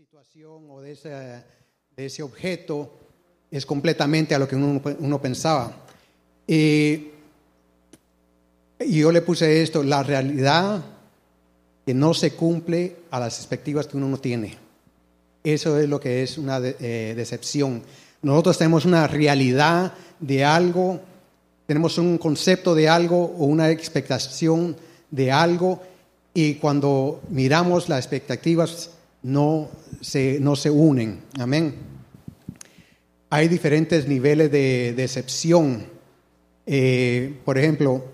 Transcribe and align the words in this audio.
situación 0.00 0.64
o 0.70 0.80
de 0.80 0.92
ese, 0.92 1.10
de 1.10 2.06
ese 2.06 2.22
objeto 2.22 2.90
es 3.50 3.66
completamente 3.66 4.34
a 4.34 4.38
lo 4.38 4.48
que 4.48 4.56
uno, 4.56 4.80
uno 4.98 5.20
pensaba. 5.20 5.76
Y, 6.46 7.08
y 8.80 8.98
yo 8.98 9.12
le 9.12 9.20
puse 9.20 9.60
esto, 9.62 9.82
la 9.82 10.02
realidad 10.02 10.82
que 11.84 11.92
no 11.92 12.14
se 12.14 12.32
cumple 12.32 12.96
a 13.10 13.20
las 13.20 13.36
expectativas 13.40 13.86
que 13.88 13.98
uno 13.98 14.08
no 14.08 14.16
tiene. 14.18 14.56
Eso 15.44 15.78
es 15.78 15.86
lo 15.86 16.00
que 16.00 16.22
es 16.22 16.38
una 16.38 16.60
de- 16.60 16.76
eh, 16.80 17.12
decepción. 17.14 17.82
Nosotros 18.22 18.56
tenemos 18.56 18.86
una 18.86 19.06
realidad 19.06 19.92
de 20.18 20.46
algo, 20.46 20.98
tenemos 21.66 21.98
un 21.98 22.16
concepto 22.16 22.74
de 22.74 22.88
algo 22.88 23.22
o 23.22 23.44
una 23.44 23.68
expectación 23.70 24.78
de 25.10 25.30
algo 25.30 25.82
y 26.32 26.54
cuando 26.54 27.20
miramos 27.28 27.90
las 27.90 27.98
expectativas 27.98 28.92
no 29.22 29.68
se, 30.00 30.38
no 30.40 30.56
se 30.56 30.70
unen. 30.70 31.22
Amén. 31.38 31.74
Hay 33.30 33.48
diferentes 33.48 34.08
niveles 34.08 34.50
de 34.50 34.94
decepción. 34.96 35.84
Eh, 36.66 37.38
por 37.44 37.58
ejemplo, 37.58 38.04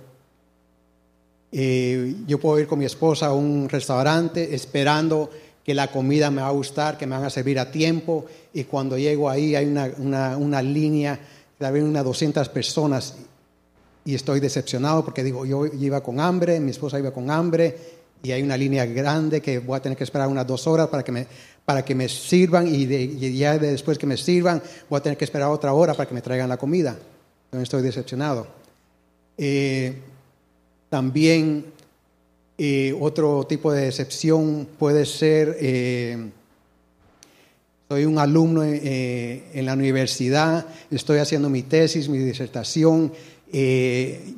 eh, 1.53 2.15
yo 2.27 2.39
puedo 2.39 2.59
ir 2.59 2.67
con 2.67 2.79
mi 2.79 2.85
esposa 2.85 3.27
a 3.27 3.33
un 3.33 3.69
restaurante 3.69 4.55
esperando 4.55 5.31
que 5.65 5.75
la 5.75 5.91
comida 5.91 6.31
me 6.31 6.43
va 6.43 6.49
a 6.49 6.53
gustar, 6.53 6.97
que 6.97 7.07
me 7.07 7.17
van 7.17 7.25
a 7.25 7.31
servir 7.31 7.59
a 7.59 7.71
tiempo, 7.71 8.27
y 8.53 8.65
cuando 8.65 8.97
llego 8.97 9.29
ahí 9.29 9.57
hay 9.57 9.67
una, 9.67 9.91
una, 9.99 10.37
una 10.37 10.63
línea, 10.63 11.19
tal 11.59 11.73
vez 11.73 11.83
unas 11.83 12.05
200 12.05 12.49
personas, 12.51 13.17
y 14.05 14.15
estoy 14.15 14.39
decepcionado 14.39 15.05
porque 15.05 15.25
digo, 15.25 15.45
yo 15.45 15.67
iba 15.67 16.01
con 16.03 16.21
hambre, 16.21 16.61
mi 16.61 16.71
esposa 16.71 17.01
iba 17.01 17.11
con 17.11 17.31
hambre, 17.31 17.77
y 18.23 18.33
hay 18.33 18.43
una 18.43 18.57
línea 18.57 18.85
grande 18.87 19.41
que 19.41 19.59
voy 19.59 19.77
a 19.77 19.83
tener 19.83 19.97
que 19.97 20.05
esperar 20.05 20.29
unas 20.29 20.47
dos 20.47 20.67
horas 20.67 20.89
para 20.89 21.03
que 21.05 21.13
me, 21.13 21.27
para 21.65 21.85
que 21.85 21.95
me 21.95 22.09
sirvan, 22.09 22.67
y, 22.67 22.87
de- 22.87 23.03
y 23.03 23.37
ya 23.39 23.59
de- 23.59 23.71
después 23.73 23.99
que 23.99 24.07
me 24.07 24.17
sirvan, 24.17 24.63
voy 24.89 24.99
a 24.99 25.03
tener 25.03 25.17
que 25.19 25.25
esperar 25.25 25.49
otra 25.51 25.73
hora 25.73 25.95
para 25.95 26.09
que 26.09 26.15
me 26.15 26.23
traigan 26.23 26.49
la 26.49 26.57
comida. 26.57 26.97
Estoy 27.53 27.83
decepcionado. 27.83 28.47
Eh, 29.39 29.95
también 30.89 31.67
eh, 32.59 32.97
otro 32.99 33.45
tipo 33.47 33.71
de 33.73 33.83
decepción 33.87 34.67
puede 34.79 35.05
ser, 35.05 35.57
eh, 35.61 36.31
soy 37.89 38.05
un 38.05 38.19
alumno 38.19 38.65
en 38.65 39.65
la 39.67 39.75
universidad, 39.75 40.67
estoy 40.91 41.19
haciendo 41.19 41.49
mi 41.49 41.63
tesis, 41.63 42.09
mi 42.09 42.19
disertación, 42.19 43.13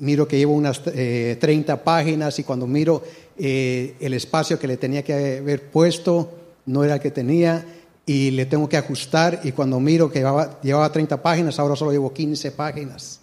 miro 0.01 0.29
que 0.29 0.37
llevo 0.37 0.53
unas 0.53 0.83
eh, 0.87 1.37
30 1.41 1.83
páginas 1.83 2.39
y 2.39 2.45
cuando 2.45 2.67
miro 2.67 3.03
eh, 3.39 3.95
el 4.01 4.15
espacio 4.15 4.59
que 4.59 4.67
le 4.67 4.77
tenía 4.77 5.03
que 5.03 5.39
haber 5.39 5.71
puesto 5.71 6.31
no 6.67 6.85
era 6.85 6.95
el 6.95 7.01
que 7.01 7.11
tenía 7.11 7.65
y 8.05 8.31
le 8.31 8.47
tengo 8.47 8.69
que 8.69 8.77
ajustar 8.77 9.41
y 9.45 9.53
cuando 9.53 9.79
miro 9.81 10.11
que 10.11 10.21
llevaba, 10.21 10.61
llevaba 10.63 10.91
30 10.91 11.23
páginas, 11.23 11.59
ahora 11.59 11.77
solo 11.77 11.93
llevo 11.93 12.13
15 12.13 12.53
páginas. 12.53 13.21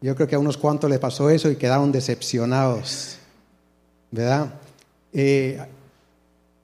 Yo 0.00 0.14
creo 0.14 0.28
que 0.28 0.36
a 0.36 0.38
unos 0.38 0.56
cuantos 0.56 0.88
le 0.88 1.00
pasó 1.00 1.28
eso 1.28 1.50
y 1.50 1.56
quedaron 1.56 1.90
decepcionados, 1.90 3.16
¿verdad? 4.12 4.54
Eh, 5.12 5.58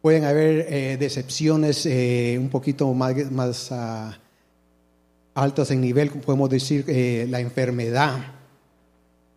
pueden 0.01 0.25
haber 0.25 0.67
eh, 0.69 0.97
decepciones 0.97 1.87
eh, 1.87 2.37
un 2.39 2.49
poquito 2.49 2.93
más, 2.95 3.31
más 3.33 3.73
ah, 3.73 4.17
altas 5.35 5.73
en 5.73 5.81
nivel, 5.81 6.11
podemos 6.11 6.49
decir, 6.49 6.85
la 7.29 7.41
enfermedad 7.41 8.44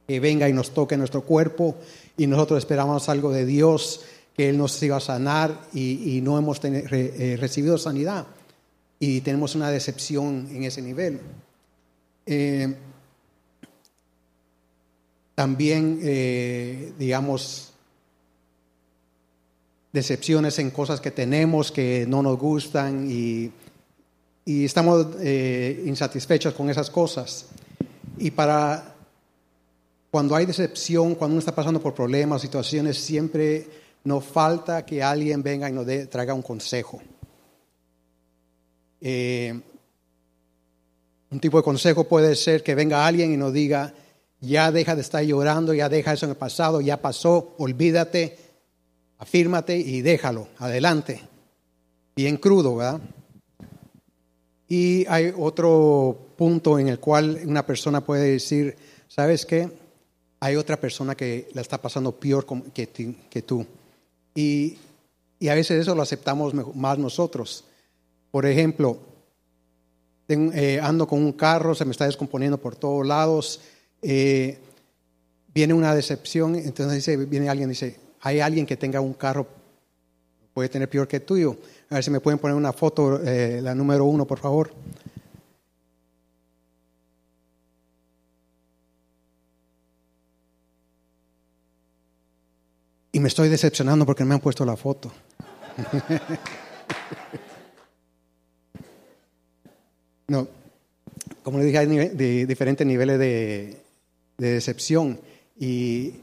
que 0.08 0.20
venga 0.22 0.48
y 0.48 0.54
nos 0.54 0.74
toque 0.74 0.96
nuestro 0.96 1.22
cuerpo 1.22 1.76
y 2.16 2.28
nosotros 2.28 2.60
esperamos 2.60 3.10
algo 3.10 3.32
de 3.32 3.46
Dios, 3.46 4.02
que 4.36 4.50
Él 4.50 4.58
nos 4.58 4.82
iba 4.82 4.98
a 4.98 5.02
sanar 5.02 5.60
y, 5.74 6.22
no 6.24 6.38
hemos 6.38 6.60
eh, 6.64 7.38
recibido 7.40 7.78
sanidad 7.78 8.26
y 9.00 9.22
tenemos 9.22 9.56
una 9.56 9.70
decepción 9.70 10.48
en 10.52 10.64
ese 10.64 10.82
nivel. 10.82 11.20
Eh, 12.26 12.74
también, 15.36 16.00
eh, 16.02 16.94
digamos, 16.98 17.74
decepciones 19.92 20.58
en 20.60 20.72
cosas 20.72 21.02
que 21.02 21.12
tenemos 21.12 21.72
que 21.72 22.06
no 22.08 22.24
nos 22.24 22.38
gustan 22.38 23.08
y, 23.10 23.52
y 24.46 24.66
estamos 24.66 25.08
insatisfechos 25.86 26.54
con 26.54 26.70
esas 26.70 26.90
cosas. 26.90 27.48
Y 28.18 28.32
para 28.32 28.97
cuando 30.12 30.36
hay 30.36 30.46
decepción, 30.46 31.16
cuando 31.16 31.34
uno 31.34 31.40
está 31.40 31.54
pasando 31.54 31.80
por 31.82 31.94
problemas, 31.94 32.42
situaciones, 32.42 32.98
siempre 32.98 33.68
nos 34.04 34.24
falta 34.24 34.86
que 34.86 35.04
alguien 35.04 35.44
venga 35.44 35.70
y 35.70 35.74
nos 35.74 35.86
dé- 35.86 36.08
traiga 36.08 36.34
un 36.34 36.42
consejo. 36.42 37.02
Eh, 39.02 39.60
un 41.30 41.40
tipo 41.40 41.58
de 41.58 41.64
consejo 41.64 42.06
puede 42.06 42.36
ser 42.36 42.64
que 42.64 42.74
venga 42.74 43.06
alguien 43.06 43.34
y 43.34 43.38
nos 43.38 43.52
diga, 43.52 43.94
ya 44.40 44.72
deja 44.72 44.96
de 44.96 45.02
estar 45.02 45.24
llorando, 45.24 45.74
ya 45.74 45.90
deja 45.90 46.14
eso 46.14 46.26
en 46.26 46.32
el 46.32 46.38
pasado, 46.38 46.80
ya 46.80 46.98
pasó, 47.02 47.54
olvídate, 47.58 48.38
afírmate 49.18 49.78
y 49.78 50.02
déjalo, 50.02 50.48
adelante. 50.58 51.22
Bien 52.16 52.38
crudo, 52.38 52.78
¿verdad? 52.78 53.02
Y 54.70 55.06
hay 55.08 55.34
otro 55.38 56.30
punto 56.38 56.80
en 56.80 56.88
el 56.88 57.00
cual 57.00 57.42
una 57.46 57.66
persona 57.66 58.02
puede 58.02 58.32
decir, 58.32 58.76
¿sabes 59.08 59.46
qué? 59.46 59.70
Hay 60.40 60.56
otra 60.56 60.80
persona 60.80 61.16
que 61.16 61.50
la 61.54 61.62
está 61.62 61.82
pasando 61.82 62.12
peor 62.12 62.46
que, 62.74 63.42
tú. 63.46 63.66
Y, 64.36 64.78
a 65.50 65.54
veces 65.56 65.82
eso 65.82 65.96
lo 65.96 66.02
aceptamos 66.02 66.54
más 66.76 66.98
nosotros. 66.98 67.64
Por 68.32 68.46
ejemplo, 68.46 68.98
ten- 70.28 70.52
eh, 70.54 70.80
ando 70.82 71.08
con 71.08 71.24
un 71.24 71.34
carro, 71.34 71.74
se 71.74 71.86
me 71.86 71.92
está 71.92 72.06
descomponiendo 72.06 72.58
por 72.58 72.76
todos 72.76 73.06
lados, 73.06 73.62
eh, 74.02 74.60
viene 75.54 75.74
una 75.74 75.96
decepción, 75.96 76.56
entonces 76.56 77.30
viene 77.30 77.50
alguien 77.50 77.70
y 77.70 77.74
dice, 77.74 78.00
hay 78.22 78.40
alguien 78.40 78.66
que 78.66 78.78
tenga 78.78 79.00
un 79.02 79.14
carro, 79.14 79.48
puede 80.54 80.70
tener 80.70 80.90
peor 80.90 81.08
que 81.08 81.18
el 81.18 81.22
tuyo. 81.24 81.58
A 81.90 81.96
ver 81.96 82.04
si 82.04 82.12
me 82.12 82.20
pueden 82.20 82.38
poner 82.40 82.56
una 82.56 82.74
foto, 82.74 83.22
eh, 83.24 83.60
la 83.62 83.74
número 83.74 84.06
uno, 84.06 84.26
por 84.26 84.40
favor. 84.40 84.72
Y 93.18 93.20
me 93.20 93.30
estoy 93.30 93.50
decepcionando 93.50 94.06
porque 94.06 94.22
no 94.22 94.28
me 94.30 94.36
han 94.36 94.42
puesto 94.42 94.64
la 94.64 94.78
foto. 94.78 95.12
No, 100.28 100.46
como 101.42 101.58
le 101.58 101.64
dije, 101.66 101.78
hay 101.78 101.88
nive- 101.88 102.12
de, 102.12 102.46
diferentes 102.46 102.86
niveles 102.86 103.18
de, 103.18 103.82
de 104.38 104.52
decepción. 104.52 105.20
Y 105.58 106.16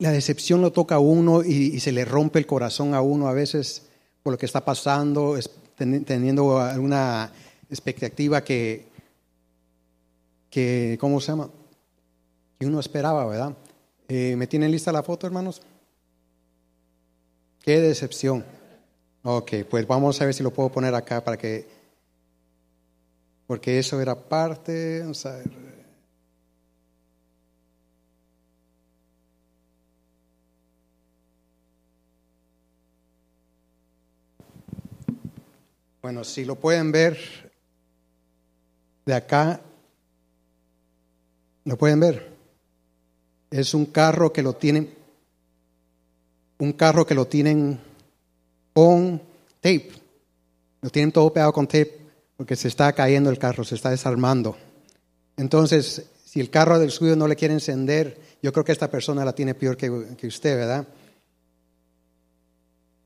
la 0.00 0.10
decepción 0.10 0.60
lo 0.60 0.72
toca 0.72 0.96
a 0.96 0.98
uno 0.98 1.44
y, 1.44 1.52
y 1.76 1.78
se 1.80 1.92
le 1.92 2.04
rompe 2.04 2.40
el 2.40 2.46
corazón 2.48 2.94
a 2.94 3.00
uno 3.00 3.28
a 3.28 3.32
veces 3.32 3.86
por 4.24 4.32
lo 4.32 4.38
que 4.38 4.46
está 4.46 4.64
pasando, 4.64 5.36
es- 5.36 5.50
ten- 5.76 6.04
teniendo 6.04 6.58
alguna 6.58 7.30
expectativa 7.70 8.42
que, 8.42 8.86
que, 10.50 10.98
¿cómo 11.00 11.20
se 11.20 11.28
llama? 11.28 11.48
Que 12.58 12.66
uno 12.66 12.80
esperaba, 12.80 13.24
¿verdad? 13.26 13.54
Eh, 14.12 14.34
¿Me 14.34 14.48
tienen 14.48 14.72
lista 14.72 14.90
la 14.90 15.04
foto, 15.04 15.24
hermanos? 15.24 15.62
Qué 17.62 17.78
decepción. 17.80 18.44
Ok, 19.22 19.52
pues 19.70 19.86
vamos 19.86 20.20
a 20.20 20.24
ver 20.24 20.34
si 20.34 20.42
lo 20.42 20.52
puedo 20.52 20.68
poner 20.68 20.92
acá 20.96 21.22
para 21.22 21.36
que, 21.36 21.68
porque 23.46 23.78
eso 23.78 24.00
era 24.00 24.16
parte, 24.16 24.98
vamos 24.98 25.24
a 25.26 25.36
ver. 25.36 25.50
Bueno, 36.02 36.24
si 36.24 36.44
lo 36.44 36.56
pueden 36.56 36.90
ver 36.90 37.16
de 39.06 39.14
acá, 39.14 39.60
¿lo 41.64 41.78
pueden 41.78 42.00
ver? 42.00 42.39
Es 43.50 43.74
un 43.74 43.86
carro 43.86 44.32
que 44.32 44.42
lo 44.42 44.54
tienen, 44.54 44.94
un 46.58 46.72
carro 46.72 47.06
que 47.06 47.14
lo 47.14 47.26
tienen 47.26 47.80
con 48.72 49.20
tape. 49.60 49.90
Lo 50.82 50.90
tienen 50.90 51.12
todo 51.12 51.32
pegado 51.32 51.52
con 51.52 51.66
tape 51.66 51.98
porque 52.36 52.56
se 52.56 52.68
está 52.68 52.92
cayendo 52.92 53.28
el 53.28 53.38
carro, 53.38 53.64
se 53.64 53.74
está 53.74 53.90
desarmando. 53.90 54.56
Entonces, 55.36 56.06
si 56.24 56.40
el 56.40 56.48
carro 56.48 56.78
del 56.78 56.90
suyo 56.90 57.16
no 57.16 57.26
le 57.26 57.36
quiere 57.36 57.54
encender, 57.54 58.18
yo 58.42 58.52
creo 58.52 58.64
que 58.64 58.72
esta 58.72 58.90
persona 58.90 59.24
la 59.24 59.34
tiene 59.34 59.54
peor 59.54 59.76
que, 59.76 60.26
usted, 60.26 60.56
¿verdad? 60.56 60.86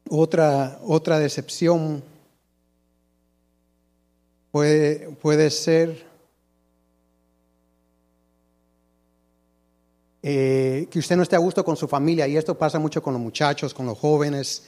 Otra, 0.09 0.79
otra 0.85 1.19
decepción 1.19 2.05
puede, 4.53 5.09
puede 5.21 5.51
ser 5.51 6.14
eh, 10.27 10.89
que 10.91 11.01
usted 11.01 11.17
no 11.17 11.23
esté 11.23 11.37
a 11.37 11.39
gusto 11.39 11.63
con 11.63 11.77
su 11.77 11.87
familia, 11.87 12.27
y 12.27 12.39
esto 12.39 12.57
pasa 12.57 12.79
mucho 12.79 13.03
con 13.03 13.13
los 13.13 13.21
muchachos, 13.21 13.75
con 13.75 13.85
los 13.85 13.99
jóvenes, 13.99 14.65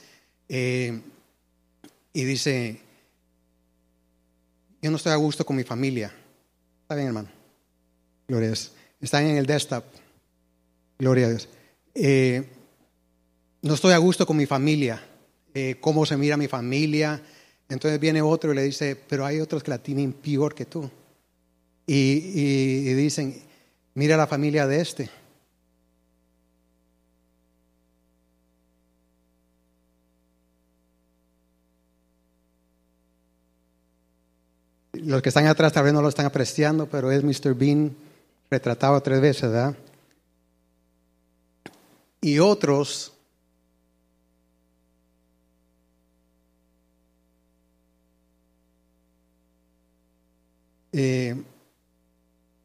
eh, 0.47 1.01
y 2.13 2.23
dice, 2.25 2.79
yo 4.79 4.91
no 4.91 4.97
estoy 4.97 5.13
a 5.13 5.15
gusto 5.15 5.43
con 5.43 5.55
mi 5.55 5.63
familia. 5.63 6.13
Está 6.83 6.93
bien, 6.93 7.07
hermano. 7.07 7.29
Gloria 8.27 8.49
a 8.49 8.49
Dios. 8.49 8.71
Están 9.01 9.25
en 9.25 9.37
el 9.37 9.47
desktop. 9.47 9.83
Gloria 10.99 11.25
a 11.25 11.29
Dios. 11.29 11.49
Eh, 11.95 12.47
no 13.63 13.73
estoy 13.73 13.93
a 13.93 13.97
gusto 13.97 14.27
con 14.27 14.37
mi 14.37 14.45
familia. 14.45 15.03
Cómo 15.81 16.05
se 16.05 16.17
mira 16.17 16.37
mi 16.37 16.47
familia. 16.47 17.19
Entonces 17.67 17.99
viene 17.99 18.21
otro 18.21 18.51
y 18.51 18.55
le 18.55 18.61
dice, 18.61 18.95
pero 18.95 19.25
hay 19.25 19.39
otros 19.39 19.63
que 19.63 19.71
la 19.71 19.79
tienen 19.79 20.13
peor 20.13 20.53
que 20.53 20.65
tú. 20.65 20.87
Y, 21.87 22.21
y 22.35 22.93
dicen, 22.93 23.41
mira 23.95 24.15
la 24.17 24.27
familia 24.27 24.67
de 24.67 24.81
este. 24.81 25.09
Los 35.03 35.21
que 35.21 35.29
están 35.29 35.47
atrás 35.47 35.73
tal 35.73 35.83
vez 35.83 35.93
no 35.93 36.01
lo 36.01 36.09
están 36.09 36.25
apreciando, 36.25 36.87
pero 36.87 37.11
es 37.11 37.23
Mr. 37.23 37.53
Bean 37.53 37.95
retratado 38.49 39.01
tres 39.01 39.21
veces, 39.21 39.43
¿verdad? 39.43 39.75
Y 42.21 42.39
otros 42.39 43.13
eh, 50.91 51.35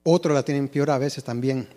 otros 0.02 0.34
la 0.34 0.44
tienen 0.44 0.68
peor 0.68 0.90
a 0.90 0.98
veces 0.98 1.22
también, 1.22 1.68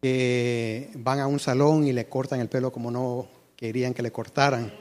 que 0.00 0.90
van 0.94 1.20
a 1.20 1.26
un 1.26 1.38
salón 1.38 1.86
y 1.86 1.92
le 1.92 2.08
cortan 2.08 2.40
el 2.40 2.48
pelo 2.48 2.72
como 2.72 2.90
no 2.90 3.28
querían 3.56 3.94
que 3.94 4.02
le 4.02 4.10
cortaran. 4.10 4.72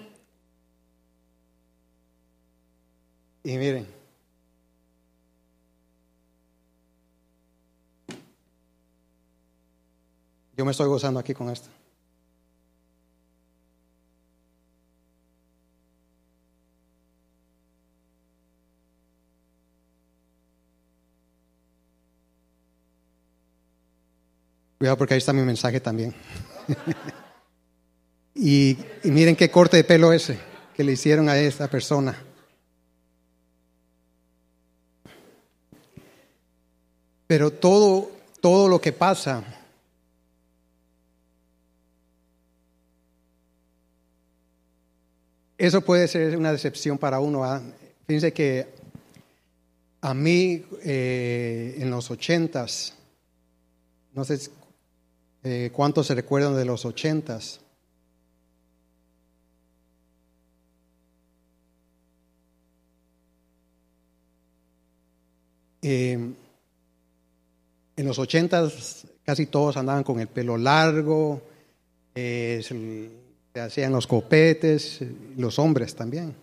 Y 3.44 3.58
miren, 3.58 4.03
Yo 10.56 10.66
me 10.66 10.72
estoy 10.72 10.88
gozando 10.88 11.20
aquí 11.20 11.34
con 11.34 11.50
esto. 11.50 11.70
Cuidado 24.78 24.98
porque 24.98 25.14
ahí 25.16 25.18
está 25.18 25.34
mi 25.34 25.42
mensaje 25.42 25.80
también. 25.80 26.14
y, 28.36 28.78
miren 29.04 29.36
qué 29.36 29.50
corte 29.50 29.78
de 29.78 29.84
pelo 29.86 30.12
ese 30.14 30.38
que 30.76 30.84
le 30.84 30.92
hicieron 30.92 31.30
a 31.30 31.38
esta 31.38 31.68
persona. 31.70 32.16
Pero 37.26 37.50
todo, 37.52 38.12
todo 38.42 38.68
lo 38.68 38.82
que 38.82 38.92
pasa 38.92 39.63
Eso 45.58 45.82
puede 45.82 46.08
ser 46.08 46.36
una 46.38 46.52
decepción 46.52 46.98
para 46.98 47.20
uno. 47.20 47.44
¿ah? 47.44 47.62
Fíjense 48.08 48.34
que 48.34 48.68
a 50.02 50.14
mí 50.14 50.66
eh, 50.84 51.76
en 51.78 51.90
los 51.90 52.12
ochentas, 52.12 52.94
no 54.14 54.26
sé 54.26 54.40
eh, 55.44 55.70
cuántos 55.72 56.08
se 56.08 56.16
recuerdan 56.16 56.56
de 56.56 56.66
los 56.66 56.86
ochentas. 56.86 57.60
Eh, 65.82 66.14
en 67.96 68.06
los 68.06 68.18
ochentas 68.18 69.06
casi 69.24 69.46
todos 69.46 69.78
andaban 69.78 70.04
con 70.04 70.20
el 70.20 70.28
pelo 70.28 70.58
largo, 70.58 71.42
se 73.54 73.62
hacían 73.62 73.92
los 73.92 74.08
copetes, 74.08 75.00
los 75.38 75.60
hombres 75.60 75.96
también. 75.96 76.36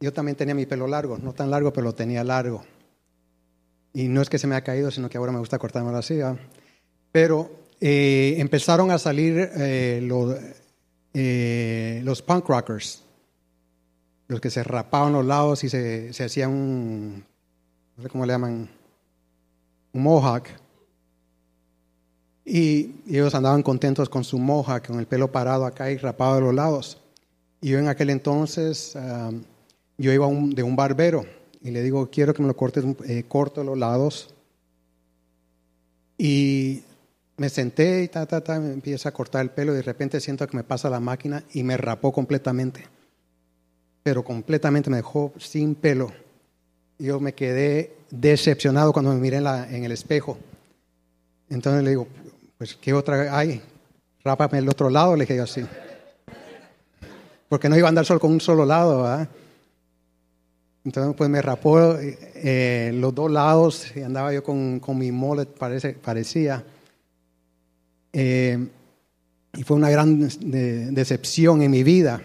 Yo 0.00 0.12
también 0.12 0.36
tenía 0.36 0.54
mi 0.54 0.66
pelo 0.66 0.88
largo, 0.88 1.18
no 1.18 1.32
tan 1.32 1.50
largo, 1.50 1.72
pero 1.72 1.84
lo 1.84 1.94
tenía 1.94 2.24
largo. 2.24 2.64
Y 3.92 4.08
no 4.08 4.20
es 4.20 4.28
que 4.28 4.38
se 4.38 4.48
me 4.48 4.56
ha 4.56 4.64
caído, 4.64 4.90
sino 4.90 5.08
que 5.08 5.18
ahora 5.18 5.30
me 5.30 5.38
gusta 5.38 5.58
cortármelo 5.58 5.98
así. 5.98 6.18
Pero 7.12 7.50
eh, 7.80 8.34
empezaron 8.38 8.90
a 8.90 8.98
salir 8.98 9.50
eh, 9.56 10.00
los, 10.02 10.36
eh, 11.14 12.00
los 12.02 12.22
punk 12.22 12.48
rockers, 12.48 13.04
los 14.26 14.40
que 14.40 14.50
se 14.50 14.64
rapaban 14.64 15.12
los 15.12 15.24
lados 15.24 15.62
y 15.62 15.68
se, 15.68 16.12
se 16.12 16.24
hacían 16.24 16.50
un, 16.50 17.24
cómo 18.10 18.26
le 18.26 18.32
llaman, 18.32 18.68
un 19.92 20.02
mohawk. 20.02 20.48
Y 22.44 22.96
ellos 23.08 23.34
andaban 23.34 23.62
contentos 23.62 24.08
con 24.08 24.24
su 24.24 24.38
moja, 24.38 24.82
con 24.82 24.98
el 24.98 25.06
pelo 25.06 25.30
parado 25.30 25.64
acá 25.64 25.90
y 25.90 25.96
rapado 25.96 26.36
de 26.36 26.40
los 26.40 26.54
lados. 26.54 26.98
Y 27.60 27.70
yo 27.70 27.78
en 27.78 27.88
aquel 27.88 28.10
entonces, 28.10 28.96
yo 29.96 30.12
iba 30.12 30.26
de 30.26 30.62
un 30.62 30.76
barbero 30.76 31.24
y 31.62 31.70
le 31.70 31.82
digo, 31.82 32.10
quiero 32.10 32.34
que 32.34 32.42
me 32.42 32.48
lo 32.48 32.56
cortes 32.56 32.84
eh, 33.06 33.24
corto 33.28 33.62
los 33.62 33.78
lados. 33.78 34.34
Y 36.18 36.82
me 37.36 37.48
senté 37.48 38.02
y 38.02 38.08
ta, 38.08 38.26
ta, 38.26 38.42
ta, 38.42 38.58
me 38.58 38.72
empieza 38.72 39.08
a 39.08 39.12
cortar 39.12 39.42
el 39.42 39.50
pelo 39.50 39.72
y 39.72 39.76
de 39.76 39.82
repente 39.82 40.20
siento 40.20 40.46
que 40.46 40.56
me 40.56 40.64
pasa 40.64 40.90
la 40.90 41.00
máquina 41.00 41.44
y 41.52 41.62
me 41.62 41.76
rapó 41.76 42.12
completamente. 42.12 42.84
Pero 44.02 44.24
completamente 44.24 44.90
me 44.90 44.96
dejó 44.96 45.32
sin 45.38 45.76
pelo. 45.76 46.12
Yo 46.98 47.20
me 47.20 47.32
quedé 47.32 47.94
decepcionado 48.10 48.92
cuando 48.92 49.12
me 49.12 49.20
miré 49.20 49.36
en, 49.36 49.44
la, 49.44 49.68
en 49.70 49.84
el 49.84 49.92
espejo. 49.92 50.38
Entonces 51.48 51.84
le 51.84 51.90
digo, 51.90 52.08
pues, 52.62 52.78
¿qué 52.80 52.94
otra 52.94 53.36
hay? 53.36 53.60
Rápame 54.22 54.58
el 54.58 54.68
otro 54.68 54.88
lado, 54.88 55.16
le 55.16 55.24
dije 55.24 55.34
yo 55.34 55.42
así. 55.42 55.64
Porque 57.48 57.68
no 57.68 57.76
iba 57.76 57.88
a 57.88 57.90
andar 57.90 58.06
solo 58.06 58.20
con 58.20 58.30
un 58.30 58.40
solo 58.40 58.64
lado, 58.64 59.02
¿verdad? 59.02 59.28
Entonces, 60.84 61.12
pues 61.16 61.28
me 61.28 61.42
rapó 61.42 61.96
eh, 61.98 62.92
los 62.94 63.12
dos 63.12 63.32
lados 63.32 63.90
y 63.96 64.02
andaba 64.02 64.32
yo 64.32 64.44
con, 64.44 64.78
con 64.78 64.96
mi 64.96 65.10
mullet, 65.10 65.46
parece, 65.46 65.94
parecía. 65.94 66.62
Eh, 68.12 68.64
y 69.54 69.64
fue 69.64 69.76
una 69.76 69.90
gran 69.90 70.20
decepción 70.94 71.62
en 71.62 71.70
mi 71.72 71.82
vida. 71.82 72.22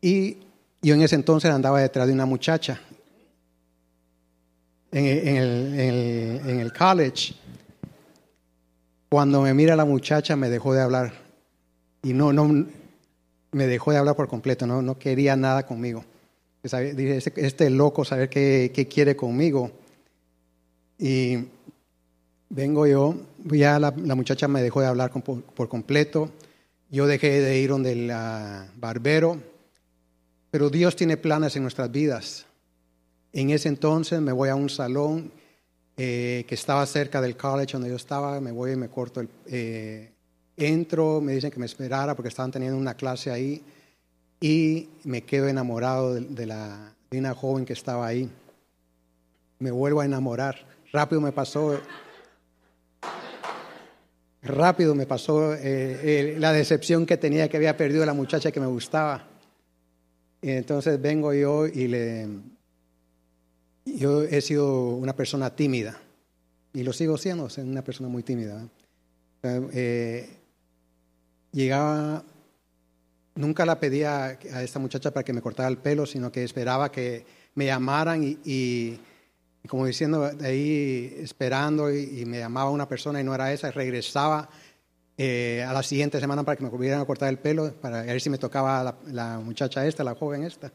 Y 0.00 0.38
yo 0.82 0.96
en 0.96 1.02
ese 1.02 1.14
entonces 1.14 1.52
andaba 1.52 1.80
detrás 1.80 2.08
de 2.08 2.14
una 2.14 2.26
muchacha 2.26 2.80
en, 4.90 5.36
el, 5.36 5.78
en 5.78 6.58
el 6.58 6.72
college. 6.72 7.34
Cuando 9.10 9.42
me 9.42 9.54
mira 9.54 9.74
la 9.74 9.84
muchacha 9.84 10.36
me 10.36 10.48
dejó 10.48 10.72
de 10.72 10.82
hablar 10.82 11.12
y 12.00 12.12
no, 12.12 12.32
no, 12.32 12.66
me 13.50 13.66
dejó 13.66 13.90
de 13.90 13.98
hablar 13.98 14.14
por 14.14 14.28
completo, 14.28 14.68
no, 14.68 14.82
no 14.82 14.98
quería 15.00 15.34
nada 15.34 15.66
conmigo. 15.66 16.04
Dije, 16.62 17.16
este, 17.16 17.44
este, 17.44 17.70
loco, 17.70 18.04
saber 18.04 18.28
qué, 18.28 18.70
qué, 18.72 18.86
quiere 18.86 19.16
conmigo. 19.16 19.72
Y 20.96 21.38
vengo 22.50 22.86
yo, 22.86 23.16
ya 23.46 23.80
la, 23.80 23.90
muchacha 23.90 24.46
me 24.46 24.62
dejó 24.62 24.80
de 24.80 24.86
hablar 24.86 25.10
por, 25.10 25.68
completo, 25.68 26.30
yo 26.88 27.08
dejé 27.08 27.40
de 27.40 27.58
ir 27.58 27.70
donde 27.70 27.92
el 27.92 28.12
barbero, 28.76 29.40
pero 30.52 30.70
Dios 30.70 30.94
tiene 30.94 31.16
planes 31.16 31.56
en 31.56 31.62
nuestras 31.62 31.90
vidas. 31.90 32.46
En 33.32 33.50
ese 33.50 33.68
entonces 33.68 34.20
me 34.20 34.30
voy 34.30 34.50
a 34.50 34.54
un 34.54 34.68
salón 34.68 35.32
eh, 35.96 36.44
que 36.48 36.54
estaba 36.54 36.84
cerca 36.86 37.20
del 37.20 37.36
college 37.36 37.72
donde 37.72 37.90
yo 37.90 37.96
estaba, 37.96 38.40
me 38.40 38.52
voy 38.52 38.72
y 38.72 38.76
me 38.76 38.88
corto 38.88 39.20
el... 39.20 39.28
Eh, 39.46 40.12
entro, 40.56 41.20
me 41.20 41.32
dicen 41.32 41.50
que 41.50 41.58
me 41.58 41.66
esperara 41.66 42.14
porque 42.14 42.28
estaban 42.28 42.50
teniendo 42.50 42.76
una 42.76 42.94
clase 42.94 43.30
ahí 43.30 43.62
y 44.40 44.88
me 45.04 45.22
quedo 45.22 45.48
enamorado 45.48 46.14
de, 46.14 46.46
la, 46.46 46.94
de 47.10 47.18
una 47.18 47.34
joven 47.34 47.64
que 47.64 47.72
estaba 47.72 48.06
ahí. 48.06 48.30
Me 49.58 49.70
vuelvo 49.70 50.00
a 50.00 50.04
enamorar. 50.04 50.56
Rápido 50.92 51.20
me 51.20 51.32
pasó... 51.32 51.80
Rápido 54.42 54.94
me 54.94 55.04
pasó 55.04 55.54
eh, 55.54 56.36
la 56.38 56.52
decepción 56.52 57.04
que 57.04 57.18
tenía 57.18 57.48
que 57.48 57.58
había 57.58 57.76
perdido 57.76 58.06
la 58.06 58.14
muchacha 58.14 58.50
que 58.50 58.60
me 58.60 58.66
gustaba. 58.66 59.28
Y 60.40 60.50
entonces 60.50 61.00
vengo 61.00 61.34
yo 61.34 61.66
y 61.66 61.88
le, 61.88 62.26
yo 63.98 64.22
he 64.22 64.40
sido 64.40 64.90
una 64.90 65.14
persona 65.14 65.54
tímida 65.54 66.00
y 66.72 66.82
lo 66.82 66.92
sigo 66.92 67.18
siendo, 67.18 67.48
soy 67.48 67.64
una 67.64 67.82
persona 67.82 68.08
muy 68.08 68.22
tímida. 68.22 68.62
Eh, 69.42 70.28
llegaba, 71.52 72.22
nunca 73.34 73.66
la 73.66 73.80
pedía 73.80 74.38
a 74.52 74.62
esta 74.62 74.78
muchacha 74.78 75.10
para 75.10 75.24
que 75.24 75.32
me 75.32 75.42
cortara 75.42 75.68
el 75.68 75.78
pelo, 75.78 76.06
sino 76.06 76.30
que 76.30 76.44
esperaba 76.44 76.92
que 76.92 77.24
me 77.54 77.66
llamaran 77.66 78.38
y, 78.44 79.00
como 79.68 79.86
diciendo, 79.86 80.30
ahí 80.42 81.16
esperando 81.18 81.92
y, 81.92 82.24
me 82.24 82.38
llamaba 82.38 82.70
una 82.70 82.88
persona 82.88 83.20
y 83.20 83.24
no 83.24 83.34
era 83.34 83.52
esa, 83.52 83.70
regresaba 83.70 84.48
eh, 85.18 85.64
a 85.66 85.72
la 85.72 85.82
siguiente 85.82 86.20
semana 86.20 86.44
para 86.44 86.56
que 86.56 86.64
me 86.64 86.70
volvieran 86.70 87.00
a 87.00 87.04
cortar 87.04 87.28
el 87.28 87.38
pelo, 87.38 87.72
para 87.74 88.02
ver 88.02 88.20
si 88.20 88.30
me 88.30 88.38
tocaba 88.38 88.84
la, 88.84 88.96
la 89.06 89.38
muchacha 89.40 89.86
esta, 89.86 90.04
la 90.04 90.14
joven 90.14 90.44
esta. 90.44 90.72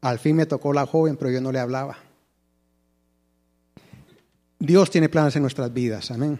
Al 0.00 0.18
fin 0.18 0.36
me 0.36 0.46
tocó 0.46 0.72
la 0.72 0.86
joven, 0.86 1.16
pero 1.16 1.30
yo 1.30 1.40
no 1.40 1.52
le 1.52 1.58
hablaba. 1.58 1.96
Dios 4.64 4.90
tiene 4.90 5.10
planes 5.10 5.36
en 5.36 5.42
nuestras 5.42 5.72
vidas, 5.72 6.10
amén. 6.10 6.38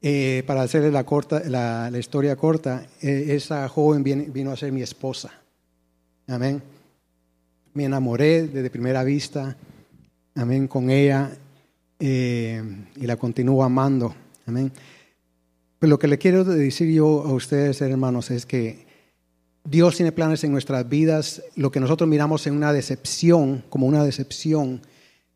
Eh, 0.00 0.42
para 0.46 0.62
hacerle 0.62 0.90
la, 0.90 1.04
corta, 1.04 1.42
la, 1.46 1.90
historia 1.98 2.34
corta, 2.34 2.86
eh, 3.00 3.26
esa 3.28 3.68
joven 3.68 4.02
vino 4.02 4.50
a 4.50 4.56
ser 4.56 4.72
mi 4.72 4.80
esposa, 4.80 5.30
amén. 6.26 6.62
Me 7.74 7.84
enamoré 7.84 8.48
desde 8.48 8.70
primera 8.70 9.04
vista, 9.04 9.56
amén, 10.34 10.66
con 10.66 10.88
ella 10.88 11.30
eh, 12.00 12.62
y 12.96 13.06
la 13.06 13.16
continúo 13.16 13.62
amando, 13.62 14.14
amén. 14.46 14.72
Pero 15.78 15.90
lo 15.90 15.98
que 15.98 16.08
le 16.08 16.16
quiero 16.16 16.44
decir 16.44 16.90
yo 16.90 17.22
a 17.22 17.34
ustedes, 17.34 17.82
hermanos, 17.82 18.30
es 18.30 18.46
que 18.46 18.86
Dios 19.64 19.96
tiene 19.96 20.12
planes 20.12 20.42
en 20.42 20.52
nuestras 20.52 20.88
vidas. 20.88 21.42
Lo 21.54 21.70
que 21.70 21.80
nosotros 21.80 22.08
miramos 22.08 22.46
en 22.46 22.54
una 22.54 22.72
decepción, 22.72 23.62
como 23.68 23.86
una 23.86 24.04
decepción, 24.04 24.80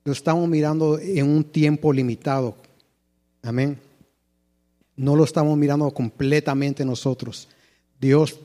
lo 0.06 0.12
estamos 0.12 0.48
mirando 0.48 1.00
en 1.00 1.28
un 1.28 1.42
tiempo 1.42 1.92
limitado. 1.92 2.56
Amén. 3.42 3.76
No 4.94 5.16
lo 5.16 5.24
estamos 5.24 5.58
mirando 5.58 5.90
completamente 5.90 6.84
nosotros. 6.84 7.48
Dios 8.00 8.38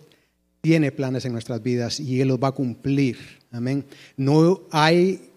tiene 0.62 0.92
planes 0.92 1.24
en 1.26 1.34
nuestras 1.34 1.62
vidas 1.62 2.00
y 2.00 2.20
Él 2.20 2.30
los 2.30 2.40
va 2.40 2.48
a 2.48 2.54
cumplir. 2.54 3.20
Amén. 3.52 3.86
No 4.18 4.62
hay 4.72 5.30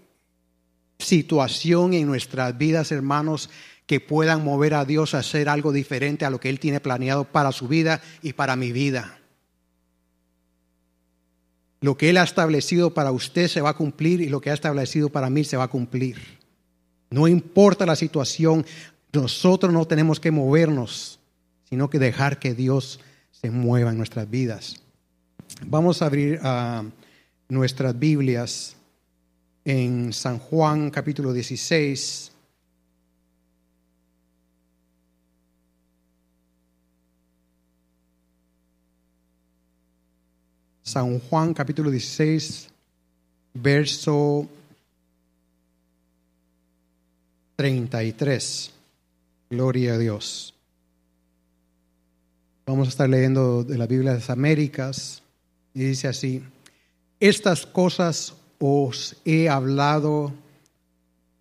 situación 0.98 1.92
en 1.92 2.06
nuestras 2.06 2.56
vidas, 2.56 2.90
hermanos, 2.90 3.50
que 3.84 4.00
puedan 4.00 4.42
mover 4.42 4.72
a 4.72 4.86
Dios 4.86 5.14
a 5.14 5.18
hacer 5.18 5.50
algo 5.50 5.72
diferente 5.72 6.24
a 6.24 6.30
lo 6.30 6.40
que 6.40 6.48
Él 6.48 6.58
tiene 6.58 6.80
planeado 6.80 7.24
para 7.24 7.52
su 7.52 7.68
vida 7.68 8.00
y 8.22 8.32
para 8.32 8.56
mi 8.56 8.72
vida. 8.72 9.18
Lo 11.84 11.98
que 11.98 12.08
Él 12.08 12.16
ha 12.16 12.22
establecido 12.22 12.94
para 12.94 13.12
usted 13.12 13.46
se 13.46 13.60
va 13.60 13.68
a 13.68 13.76
cumplir 13.76 14.22
y 14.22 14.30
lo 14.30 14.40
que 14.40 14.48
ha 14.48 14.54
establecido 14.54 15.10
para 15.10 15.28
mí 15.28 15.44
se 15.44 15.58
va 15.58 15.64
a 15.64 15.68
cumplir. 15.68 16.16
No 17.10 17.28
importa 17.28 17.84
la 17.84 17.94
situación, 17.94 18.64
nosotros 19.12 19.70
no 19.70 19.86
tenemos 19.86 20.18
que 20.18 20.30
movernos, 20.30 21.20
sino 21.68 21.90
que 21.90 21.98
dejar 21.98 22.38
que 22.38 22.54
Dios 22.54 23.00
se 23.32 23.50
mueva 23.50 23.90
en 23.90 23.98
nuestras 23.98 24.30
vidas. 24.30 24.80
Vamos 25.66 26.00
a 26.00 26.06
abrir 26.06 26.40
uh, 26.42 26.90
nuestras 27.50 27.98
Biblias 27.98 28.76
en 29.66 30.14
San 30.14 30.38
Juan 30.38 30.90
capítulo 30.90 31.34
16. 31.34 32.32
San 40.84 41.18
Juan 41.18 41.54
capítulo 41.54 41.90
16, 41.90 42.68
verso 43.54 44.46
33. 47.56 48.70
Gloria 49.48 49.94
a 49.94 49.98
Dios. 49.98 50.52
Vamos 52.66 52.88
a 52.88 52.90
estar 52.90 53.08
leyendo 53.08 53.64
de 53.64 53.78
la 53.78 53.86
Biblia 53.86 54.10
de 54.10 54.18
las 54.18 54.28
Américas 54.28 55.22
y 55.72 55.84
dice 55.84 56.06
así, 56.06 56.42
estas 57.18 57.64
cosas 57.64 58.34
os 58.58 59.16
he 59.24 59.48
hablado 59.48 60.34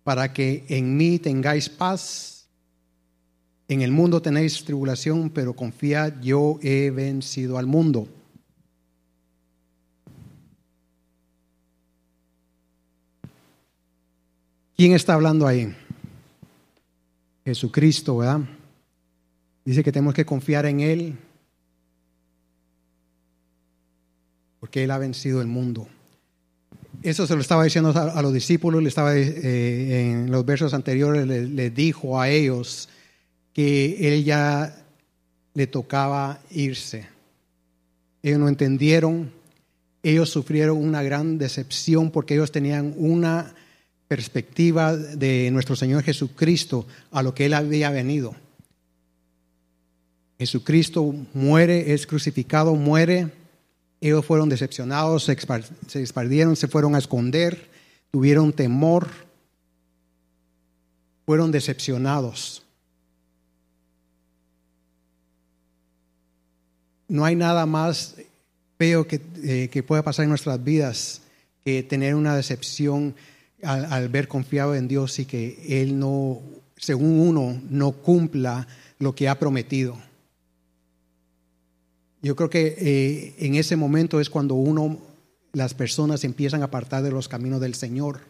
para 0.04 0.32
que 0.32 0.64
en 0.70 0.96
mí 0.96 1.18
tengáis 1.18 1.68
paz. 1.68 2.46
En 3.68 3.82
el 3.82 3.90
mundo 3.90 4.22
tenéis 4.22 4.64
tribulación, 4.64 5.28
pero 5.28 5.54
confiad, 5.54 6.14
yo 6.22 6.58
he 6.62 6.90
vencido 6.90 7.58
al 7.58 7.66
mundo. 7.66 8.08
¿Quién 14.76 14.92
está 14.92 15.14
hablando 15.14 15.46
ahí? 15.46 15.74
Jesucristo, 17.44 18.16
¿verdad? 18.16 18.40
Dice 19.64 19.84
que 19.84 19.92
tenemos 19.92 20.14
que 20.14 20.24
confiar 20.24 20.66
en 20.66 20.80
Él 20.80 21.16
porque 24.64 24.82
Él 24.82 24.90
ha 24.90 24.98
vencido 24.98 25.42
el 25.42 25.46
mundo. 25.46 25.86
Eso 27.02 27.26
se 27.26 27.34
lo 27.34 27.42
estaba 27.42 27.64
diciendo 27.64 27.90
a, 27.90 28.22
los 28.22 28.32
discípulos, 28.32 28.82
le 28.82 28.88
estaba 28.88 29.14
eh, 29.14 30.10
en 30.10 30.30
los 30.30 30.44
versos 30.46 30.72
anteriores, 30.72 31.26
le, 31.26 31.70
dijo 31.70 32.18
a 32.18 32.30
ellos 32.30 32.88
que 33.52 34.08
Él 34.08 34.24
ya 34.24 34.74
le 35.52 35.66
tocaba 35.66 36.40
irse. 36.50 37.06
Ellos 38.22 38.38
no 38.38 38.48
entendieron, 38.48 39.30
ellos 40.02 40.30
sufrieron 40.30 40.78
una 40.78 41.02
gran 41.02 41.36
decepción 41.36 42.10
porque 42.10 42.34
ellos 42.34 42.50
tenían 42.50 42.94
una 42.96 43.54
perspectiva 44.14 44.96
de 44.96 45.50
nuestro 45.50 45.74
Señor 45.74 46.04
Jesucristo 46.04 46.86
a 47.10 47.20
lo 47.20 47.34
que 47.34 47.46
Él 47.46 47.54
había 47.54 47.90
venido. 47.90 48.36
Jesucristo 50.38 51.12
muere, 51.32 51.92
es 51.92 52.06
crucificado, 52.06 52.76
muere. 52.76 53.32
Ellos 54.00 54.24
fueron 54.24 54.48
decepcionados, 54.48 55.24
se, 55.24 55.32
expandieron, 55.32 56.54
se 56.54 56.68
fueron 56.68 56.94
a 56.94 56.98
esconder, 56.98 57.68
tuvieron 58.12 58.52
temor, 58.52 59.08
fueron 61.26 61.50
decepcionados. 61.50 62.62
No 67.08 67.24
hay 67.24 67.34
nada 67.34 67.66
más 67.66 68.14
feo 68.78 69.08
que, 69.08 69.20
eh, 69.42 69.68
que 69.72 69.82
pueda 69.82 70.04
pasar 70.04 70.22
en 70.22 70.28
nuestras 70.28 70.62
vidas 70.62 71.22
que 71.64 71.82
tener 71.82 72.14
una 72.14 72.36
decepción 72.36 73.16
al, 73.64 74.08
ver 74.08 74.28
confiado 74.28 74.74
en 74.74 74.88
Dios 74.88 75.18
y 75.18 75.24
que 75.24 75.82
Él 75.82 75.98
no, 75.98 76.40
según 76.76 77.20
uno, 77.20 77.60
no 77.70 77.92
cumpla 77.92 78.66
lo 78.98 79.14
que 79.14 79.28
ha 79.28 79.38
prometido. 79.38 79.96
Yo 82.22 82.36
creo 82.36 82.48
que 82.48 82.74
eh, 82.78 83.34
en 83.38 83.54
ese 83.54 83.76
momento 83.76 84.20
es 84.20 84.30
cuando 84.30 84.54
uno, 84.54 84.98
las 85.52 85.74
personas 85.74 86.24
empiezan 86.24 86.62
a 86.62 86.66
apartar 86.66 87.02
de 87.02 87.10
los 87.10 87.28
caminos 87.28 87.60
del 87.60 87.74
Señor, 87.74 88.20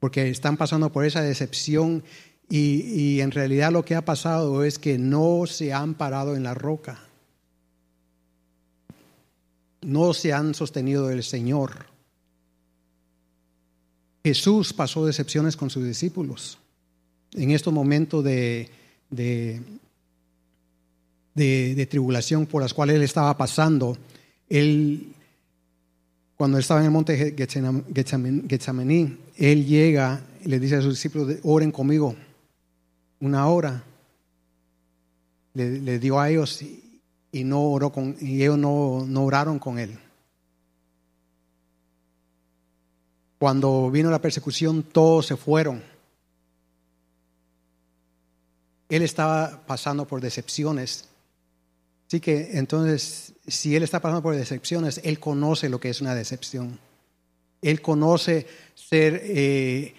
porque 0.00 0.28
están 0.28 0.56
pasando 0.56 0.90
por 0.90 1.04
esa 1.04 1.20
decepción 1.20 2.02
y, 2.48 2.80
y 2.80 3.20
en 3.20 3.30
realidad 3.30 3.72
lo 3.72 3.84
que 3.84 3.94
ha 3.94 4.04
pasado 4.04 4.64
es 4.64 4.78
que 4.78 4.96
no 4.96 5.44
se 5.46 5.72
han 5.72 5.94
parado 5.94 6.34
en 6.34 6.44
la 6.44 6.54
roca, 6.54 7.00
no 9.82 10.14
se 10.14 10.32
han 10.32 10.54
sostenido 10.54 11.08
del 11.08 11.22
Señor. 11.22 11.97
Jesús 14.24 14.72
pasó 14.72 15.06
decepciones 15.06 15.56
con 15.56 15.70
sus 15.70 15.84
discípulos. 15.84 16.58
En 17.32 17.50
estos 17.50 17.72
momentos 17.72 18.24
de, 18.24 18.68
de, 21.34 21.86
tribulación 21.86 22.46
por 22.46 22.62
las 22.62 22.74
cuales 22.74 22.96
él 22.96 23.02
estaba 23.02 23.36
pasando, 23.36 23.96
él, 24.48 25.12
cuando 26.36 26.58
estaba 26.58 26.80
en 26.80 26.86
el 26.86 26.92
monte 26.92 27.34
Getsemaní, 27.36 29.18
él 29.36 29.66
llega 29.66 30.20
y 30.44 30.48
le 30.48 30.58
dice 30.58 30.76
a 30.76 30.82
sus 30.82 30.94
discípulos, 30.94 31.36
oren 31.42 31.70
conmigo 31.70 32.14
una 33.20 33.46
hora. 33.48 33.84
Le, 35.54 35.98
dio 35.98 36.20
a 36.20 36.30
ellos 36.30 36.62
y, 37.32 37.44
no 37.44 37.62
oró 37.62 37.90
con, 37.90 38.16
y 38.20 38.42
ellos 38.42 38.58
no, 38.58 39.04
no 39.06 39.24
oraron 39.24 39.58
con 39.58 39.78
él. 39.78 39.98
Cuando 43.38 43.90
vino 43.90 44.10
la 44.10 44.20
persecución, 44.20 44.82
todos 44.82 45.26
se 45.26 45.36
fueron. 45.36 45.82
Él 48.88 49.02
estaba 49.02 49.64
pasando 49.66 50.06
por 50.06 50.20
decepciones. 50.20 51.08
Así 52.08 52.20
que 52.20 52.58
entonces, 52.58 53.34
si 53.46 53.76
él 53.76 53.82
está 53.82 54.00
pasando 54.00 54.22
por 54.22 54.34
decepciones, 54.34 55.00
él 55.04 55.20
conoce 55.20 55.68
lo 55.68 55.78
que 55.78 55.90
es 55.90 56.00
una 56.00 56.14
decepción. 56.14 56.78
Él 57.60 57.80
conoce 57.82 58.46
ser, 58.74 59.20
eh, 59.24 59.94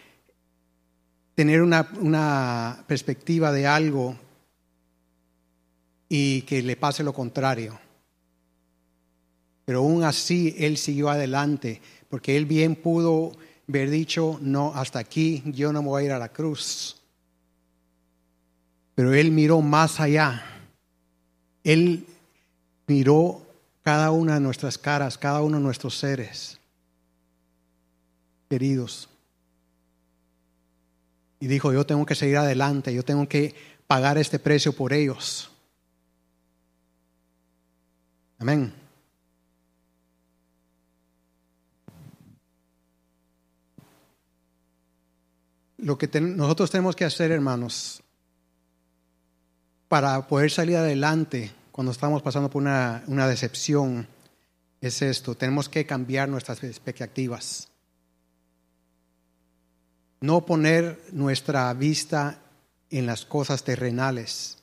tener 1.35 1.61
una, 1.61 1.89
una 1.99 2.83
perspectiva 2.87 3.51
de 3.51 3.67
algo 3.67 4.17
y 6.09 6.41
que 6.41 6.63
le 6.63 6.75
pase 6.75 7.03
lo 7.03 7.13
contrario. 7.13 7.79
Pero 9.69 9.81
aún 9.81 10.03
así, 10.03 10.55
él 10.57 10.77
siguió 10.77 11.11
adelante 11.11 11.79
porque 12.09 12.35
él 12.35 12.47
bien 12.47 12.75
pudo 12.75 13.33
haber 13.67 13.91
dicho, 13.91 14.39
no, 14.41 14.73
hasta 14.73 14.97
aquí 14.97 15.43
yo 15.45 15.71
no 15.71 15.83
me 15.83 15.89
voy 15.89 16.01
a 16.01 16.05
ir 16.07 16.11
a 16.11 16.17
la 16.17 16.29
cruz. 16.29 16.99
Pero 18.95 19.13
él 19.13 19.29
miró 19.29 19.61
más 19.61 19.99
allá. 19.99 20.43
Él 21.63 22.03
miró 22.87 23.45
cada 23.83 24.09
una 24.09 24.33
de 24.33 24.39
nuestras 24.39 24.75
caras, 24.79 25.19
cada 25.19 25.43
uno 25.43 25.57
de 25.57 25.63
nuestros 25.63 25.99
seres 25.99 26.59
queridos. 28.49 29.07
Y 31.39 31.45
dijo, 31.45 31.71
yo 31.71 31.85
tengo 31.85 32.07
que 32.07 32.15
seguir 32.15 32.37
adelante, 32.37 32.91
yo 32.91 33.03
tengo 33.03 33.29
que 33.29 33.53
pagar 33.85 34.17
este 34.17 34.39
precio 34.39 34.73
por 34.73 34.93
ellos. 34.93 35.51
Amén. 38.39 38.78
Lo 45.81 45.97
que 45.97 46.19
nosotros 46.19 46.71
tenemos 46.71 46.95
que 46.95 47.05
hacer, 47.05 47.31
hermanos, 47.31 48.03
para 49.87 50.27
poder 50.27 50.51
salir 50.51 50.75
adelante 50.75 51.51
cuando 51.71 51.93
estamos 51.93 52.21
pasando 52.21 52.49
por 52.49 52.61
una, 52.61 53.27
decepción, 53.27 54.05
es 54.81 55.01
esto. 55.01 55.35
Tenemos 55.35 55.69
que 55.69 55.85
cambiar 55.85 56.27
nuestras 56.27 56.63
expectativas. 56.65 57.69
No 60.19 60.45
poner 60.45 61.01
nuestra 61.13 61.73
vista 61.73 62.41
en 62.89 63.05
las 63.05 63.25
cosas 63.25 63.63
terrenales, 63.63 64.57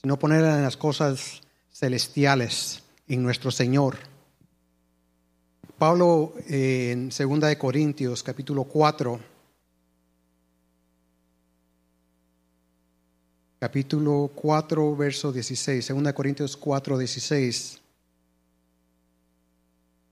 sino 0.00 0.20
ponerla 0.20 0.56
en 0.56 0.62
las 0.62 0.76
cosas 0.76 1.40
celestiales, 1.72 2.84
en 3.08 3.24
nuestro 3.24 3.50
Señor. 3.50 3.96
Pablo 5.78 6.34
en 6.46 7.08
2 7.08 7.40
de 7.40 7.58
Corintios 7.58 8.22
capítulo 8.22 8.62
4 8.64 9.31
capítulo 13.62 14.28
4 14.34 14.96
verso 14.96 15.30
16, 15.30 15.86
2 15.86 16.12
Corintios 16.14 16.56
4 16.56 16.98
16. 16.98 17.80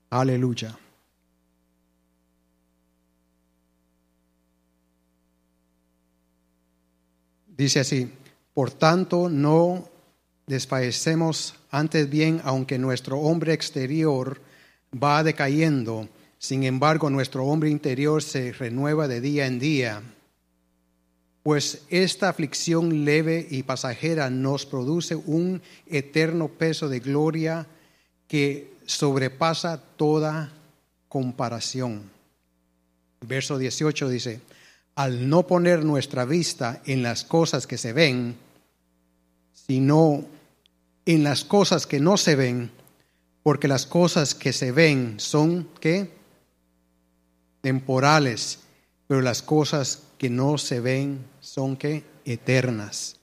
Aleluya. 0.09 0.79
Dice 7.47 7.81
así, 7.81 8.09
por 8.53 8.71
tanto 8.71 9.27
no 9.27 9.89
desfallecemos 10.47 11.55
antes 11.71 12.09
bien, 12.09 12.39
aunque 12.45 12.79
nuestro 12.79 13.19
hombre 13.19 13.51
exterior 13.51 14.39
va 14.93 15.25
decayendo, 15.25 16.07
sin 16.37 16.63
embargo 16.63 17.09
nuestro 17.09 17.43
hombre 17.43 17.69
interior 17.69 18.23
se 18.23 18.53
renueva 18.53 19.09
de 19.09 19.19
día 19.19 19.45
en 19.45 19.59
día. 19.59 20.01
Pues 21.43 21.81
esta 21.89 22.29
aflicción 22.29 23.03
leve 23.03 23.47
y 23.49 23.63
pasajera 23.63 24.29
nos 24.29 24.65
produce 24.65 25.15
un 25.15 25.61
eterno 25.87 26.49
peso 26.49 26.87
de 26.87 26.99
gloria 26.99 27.65
que 28.27 28.73
sobrepasa 28.85 29.81
toda 29.97 30.53
comparación. 31.07 32.09
Verso 33.21 33.57
18 33.57 34.09
dice, 34.09 34.41
al 34.95 35.29
no 35.29 35.47
poner 35.47 35.83
nuestra 35.83 36.25
vista 36.25 36.81
en 36.85 37.01
las 37.01 37.23
cosas 37.23 37.65
que 37.65 37.77
se 37.77 37.93
ven, 37.93 38.35
sino 39.53 40.25
en 41.05 41.23
las 41.23 41.43
cosas 41.43 41.87
que 41.87 41.99
no 41.99 42.17
se 42.17 42.35
ven, 42.35 42.71
porque 43.43 43.67
las 43.67 43.85
cosas 43.85 44.35
que 44.35 44.53
se 44.53 44.71
ven 44.71 45.19
son 45.19 45.67
¿qué? 45.79 46.11
temporales, 47.61 48.59
pero 49.07 49.21
las 49.21 49.41
cosas 49.41 50.03
que 50.17 50.29
no 50.29 50.57
se 50.57 50.79
ven 50.79 51.30
son 51.41 51.75
¿qué? 51.75 52.03
eternas. 52.23 53.19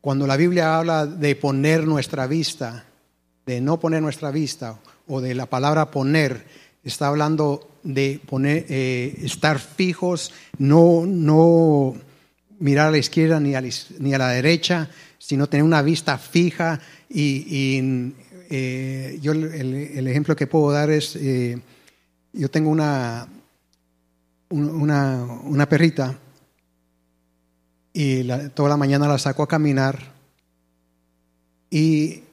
Cuando 0.00 0.26
la 0.26 0.36
Biblia 0.36 0.76
habla 0.76 1.06
de 1.06 1.36
poner 1.36 1.86
nuestra 1.86 2.26
vista, 2.26 2.84
de 3.46 3.60
no 3.60 3.78
poner 3.78 4.02
nuestra 4.02 4.30
vista 4.30 4.80
o 5.06 5.20
de 5.20 5.34
la 5.34 5.46
palabra 5.46 5.90
poner, 5.90 6.44
está 6.82 7.08
hablando 7.08 7.70
de 7.82 8.20
poner, 8.26 8.66
eh, 8.68 9.14
estar 9.22 9.58
fijos, 9.58 10.32
no, 10.58 11.04
no 11.06 11.94
mirar 12.58 12.88
a 12.88 12.90
la 12.90 12.98
izquierda 12.98 13.40
ni 13.40 13.54
a 13.54 13.60
la, 13.60 13.68
ni 13.98 14.14
a 14.14 14.18
la 14.18 14.28
derecha, 14.30 14.90
sino 15.18 15.48
tener 15.48 15.64
una 15.64 15.82
vista 15.82 16.18
fija. 16.18 16.80
Y, 17.08 18.12
eh, 18.50 19.18
yo 19.22 19.32
el, 19.32 20.06
ejemplo 20.06 20.36
que 20.36 20.46
puedo 20.46 20.70
dar 20.70 20.90
es, 20.90 21.16
eh, 21.16 21.58
yo 22.32 22.50
tengo 22.50 22.70
una, 22.70 23.26
una, 24.50 25.24
una 25.44 25.68
perrita 25.68 26.18
y 27.94 28.24
toda 28.50 28.68
la 28.68 28.76
mañana 28.76 29.08
la 29.08 29.18
saco 29.18 29.44
a 29.44 29.48
caminar 29.48 30.12
y 31.70 32.24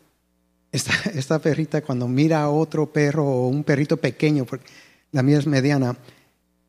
esta, 0.72 0.94
esta 1.14 1.40
perrita 1.40 1.82
cuando 1.82 2.08
mira 2.08 2.42
a 2.42 2.50
otro 2.50 2.92
perro 2.92 3.26
o 3.26 3.48
un 3.48 3.64
perrito 3.64 3.96
pequeño, 3.96 4.44
porque 4.46 4.66
la 5.12 5.24
mía 5.24 5.38
es 5.38 5.48
mediana, 5.48 5.96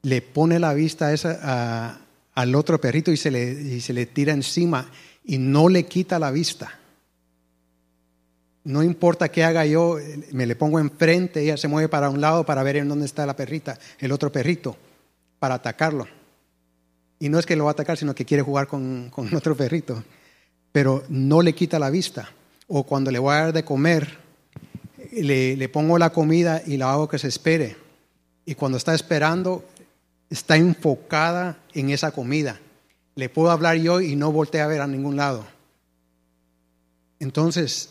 le 0.03 0.21
pone 0.21 0.59
la 0.59 0.75
vista 0.75 1.13
esa 1.13 1.99
al 2.35 2.55
otro 2.55 2.81
perrito 2.81 3.11
y 3.13 3.17
se, 3.17 3.31
le, 3.31 3.51
y 3.51 3.81
se 3.81 3.93
le 3.93 4.07
tira 4.07 4.33
encima 4.33 4.91
y 5.25 5.39
no 5.39 5.69
le 5.69 5.85
quita 5.85 6.19
la 6.19 6.31
vista. 6.31 6.79
No 8.65 8.83
importa 8.83 9.29
qué 9.29 9.43
haga 9.43 9.67
yo, 9.67 9.99
me 10.33 10.47
le 10.47 10.55
pongo 10.55 10.79
enfrente, 10.79 11.43
ella 11.43 11.57
se 11.57 11.69
mueve 11.69 11.89
para 11.89 12.11
un 12.11 12.21
lado 12.21 12.45
para 12.45 12.63
ver 12.63 12.77
en 12.77 12.89
dónde 12.89 13.07
está 13.07 13.27
la 13.27 13.37
perrita, 13.37 13.79
el 13.99 14.13
otro 14.13 14.31
perrito, 14.31 14.77
para 15.39 15.57
atacarlo. 15.57 16.07
Y 17.23 17.29
no 17.29 17.39
es 17.39 17.47
que 17.47 17.55
lo 17.55 17.65
va 17.65 17.71
a 17.71 17.73
atacar, 17.73 17.97
sino 17.97 18.15
que 18.15 18.25
quiere 18.25 18.43
jugar 18.43 18.67
con, 18.67 19.09
con 19.11 19.33
otro 19.37 19.57
perrito. 19.57 20.03
Pero 20.73 21.05
no 21.09 21.41
le 21.41 21.55
quita 21.55 21.79
la 21.79 21.89
vista. 21.89 22.29
O 22.67 22.83
cuando 22.83 23.13
le 23.13 23.21
voy 23.21 23.33
a 23.33 23.39
dar 23.45 23.53
de 23.53 23.65
comer, 23.65 24.19
le, 25.13 25.57
le 25.57 25.69
pongo 25.69 25.99
la 25.99 26.11
comida 26.11 26.63
y 26.67 26.79
la 26.79 26.93
hago 26.93 27.09
que 27.09 27.21
se 27.21 27.29
espere 27.29 27.77
y 28.45 28.55
cuando 28.57 28.79
está 28.79 28.93
esperando, 28.93 29.65
está 30.31 30.57
enfocada 30.57 31.59
en 31.75 31.91
esa 31.91 32.11
comida. 32.11 32.61
Le 33.15 33.29
puedo 33.29 33.51
hablar 33.51 33.77
yo 33.77 34.01
y 34.01 34.17
no 34.17 34.33
voltea 34.33 34.65
a 34.65 34.69
ver 34.69 34.81
a 34.81 34.87
ningún 34.89 35.17
lado. 35.17 35.47
Entonces, 37.21 37.91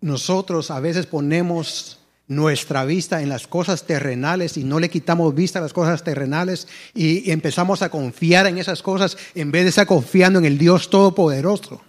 nosotros 0.00 0.72
a 0.72 0.80
veces 0.80 1.06
ponemos 1.06 1.99
nuestra 2.30 2.84
vista 2.84 3.20
en 3.22 3.28
las 3.28 3.48
cosas 3.48 3.86
terrenales 3.86 4.56
y 4.56 4.62
no 4.62 4.78
le 4.78 4.88
quitamos 4.88 5.34
vista 5.34 5.58
a 5.58 5.62
las 5.62 5.72
cosas 5.72 6.04
terrenales 6.04 6.68
y 6.94 7.28
empezamos 7.32 7.82
a 7.82 7.90
confiar 7.90 8.46
en 8.46 8.56
esas 8.56 8.82
cosas 8.82 9.18
en 9.34 9.50
vez 9.50 9.64
de 9.64 9.70
estar 9.70 9.86
confiando 9.88 10.38
en 10.38 10.44
el 10.44 10.56
Dios 10.56 10.90
Todopoderoso. 10.90 11.82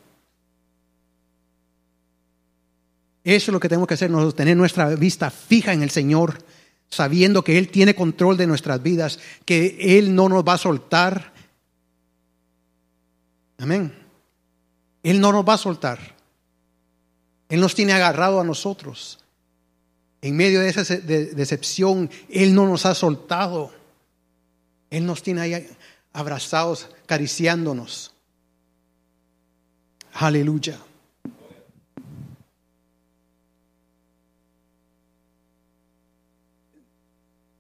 Eso 3.23 3.51
es 3.51 3.54
lo 3.54 3.60
que 3.60 3.69
tenemos 3.69 3.88
que 3.88 3.93
hacer 3.93 4.10
nosotros, 4.10 4.34
tener 4.34 4.58
nuestra 4.58 4.89
vista 4.95 5.30
fija 5.30 5.73
en 5.73 5.84
el 5.84 5.91
Señor 5.91 6.39
sabiendo 6.89 7.43
que 7.43 7.60
Él 7.60 7.69
tiene 7.69 7.93
control 7.93 8.36
de 8.36 8.47
nuestras 8.47 8.82
vidas, 8.82 9.19
que 9.45 9.77
Él 9.99 10.15
no 10.15 10.27
nos 10.27 10.43
va 10.43 10.54
a 10.54 10.58
soltar. 10.58 11.34
Amén. 13.60 13.95
Él 15.04 15.21
no 15.21 15.32
nos 15.32 15.47
va 15.47 15.54
a 15.54 15.60
soltar. 15.60 15.99
Él 17.47 17.62
nos 17.62 17.75
tiene 17.75 17.93
agarrado 17.93 18.41
a 18.41 18.43
nosotros. 18.43 19.20
En 20.21 20.36
medio 20.36 20.60
de 20.60 20.69
esa 20.69 20.84
decepción, 20.84 22.10
Él 22.29 22.53
no 22.53 22.67
nos 22.67 22.86
ha 22.86 22.93
soltado. 22.93 23.71
Él 24.89 25.05
nos 25.05 25.23
tiene 25.23 25.41
ahí 25.41 25.67
abrazados, 26.13 26.89
acariciándonos. 27.03 28.13
Aleluya. 30.13 30.79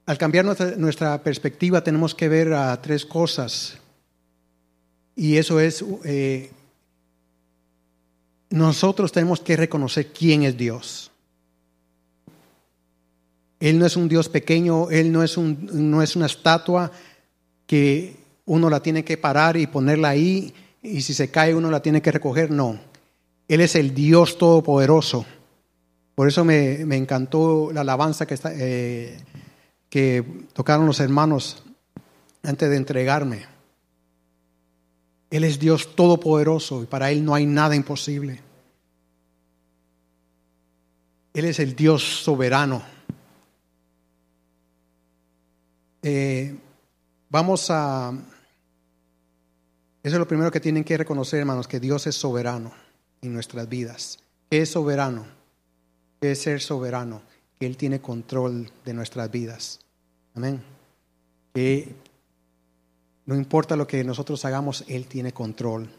Al 0.05 0.17
cambiar 0.17 0.43
nuestra, 0.77 1.23
perspectiva 1.23 1.83
tenemos 1.83 2.13
que 2.13 2.27
ver 2.27 2.53
a 2.53 2.79
tres 2.81 3.05
cosas. 3.05 3.77
Y 5.15 5.37
eso 5.37 5.59
es, 5.59 5.85
eh, 6.03 6.51
nosotros 8.49 9.11
tenemos 9.11 9.39
que 9.39 9.55
reconocer 9.55 10.11
quién 10.11 10.43
es 10.43 10.57
Dios. 10.57 11.10
Él 13.61 13.79
no 13.79 13.85
es 13.85 13.95
un 13.95 14.09
Dios 14.09 14.27
pequeño, 14.27 14.89
Él 14.89 15.11
no 15.11 15.23
es, 15.23 15.37
un, 15.37 15.69
no 15.71 16.01
es 16.01 16.17
una 16.17 16.25
estatua 16.25 16.91
que 17.65 18.17
uno 18.45 18.69
la 18.69 18.81
tiene 18.81 19.05
que 19.05 19.17
parar 19.17 19.55
y 19.55 19.67
ponerla 19.67 20.09
ahí 20.09 20.53
y 20.81 21.01
si 21.01 21.13
se 21.13 21.29
cae 21.31 21.55
uno 21.55 21.71
la 21.71 21.81
tiene 21.81 22.01
que 22.01 22.11
recoger, 22.11 22.51
no. 22.51 22.79
Él 23.47 23.61
es 23.61 23.75
el 23.75 23.93
Dios 23.93 24.37
todopoderoso. 24.37 25.25
Por 26.15 26.27
eso 26.27 26.43
me, 26.43 26.81
encantó 26.95 27.71
la 27.71 27.81
alabanza 27.81 28.25
que 28.25 28.37
eh, 28.45 29.17
que 29.91 30.23
tocaron 30.53 30.85
los 30.87 31.01
hermanos 31.01 31.63
antes 32.43 32.69
de 32.69 32.77
entregarme. 32.77 33.45
Él 35.29 35.43
es 35.43 35.59
Dios 35.59 35.95
todopoderoso 35.95 36.81
y 36.81 36.85
para 36.85 37.11
Él 37.11 37.23
no 37.23 37.35
hay 37.35 37.45
nada 37.45 37.75
imposible. 37.75 38.41
Él 41.33 41.45
es 41.45 41.59
el 41.59 41.75
Dios 41.75 42.03
soberano. 42.23 42.83
Eh, 46.01 46.57
vamos 47.29 47.69
a... 47.69 48.13
Eso 50.03 50.15
es 50.15 50.19
lo 50.19 50.27
primero 50.27 50.51
que 50.51 50.59
tienen 50.59 50.83
que 50.83 50.97
reconocer, 50.97 51.39
hermanos, 51.39 51.67
que 51.67 51.79
Dios 51.79 52.07
es 52.07 52.15
soberano 52.15 52.73
en 53.21 53.33
nuestras 53.33 53.69
vidas. 53.69 54.19
¿Qué 54.49 54.61
es 54.61 54.71
soberano? 54.71 55.25
¿Qué 56.19 56.31
es 56.31 56.41
ser 56.41 56.59
soberano? 56.59 57.21
Que 57.59 57.67
Él 57.67 57.77
tiene 57.77 58.01
control 58.01 58.71
de 58.83 58.93
nuestras 58.93 59.29
vidas. 59.29 59.79
Amén. 60.33 60.63
Que 61.53 61.93
no 63.27 63.35
importa 63.35 63.75
lo 63.75 63.85
que 63.85 64.03
nosotros 64.03 64.43
hagamos, 64.45 64.83
Él 64.87 65.05
tiene 65.07 65.33
control. 65.33 65.89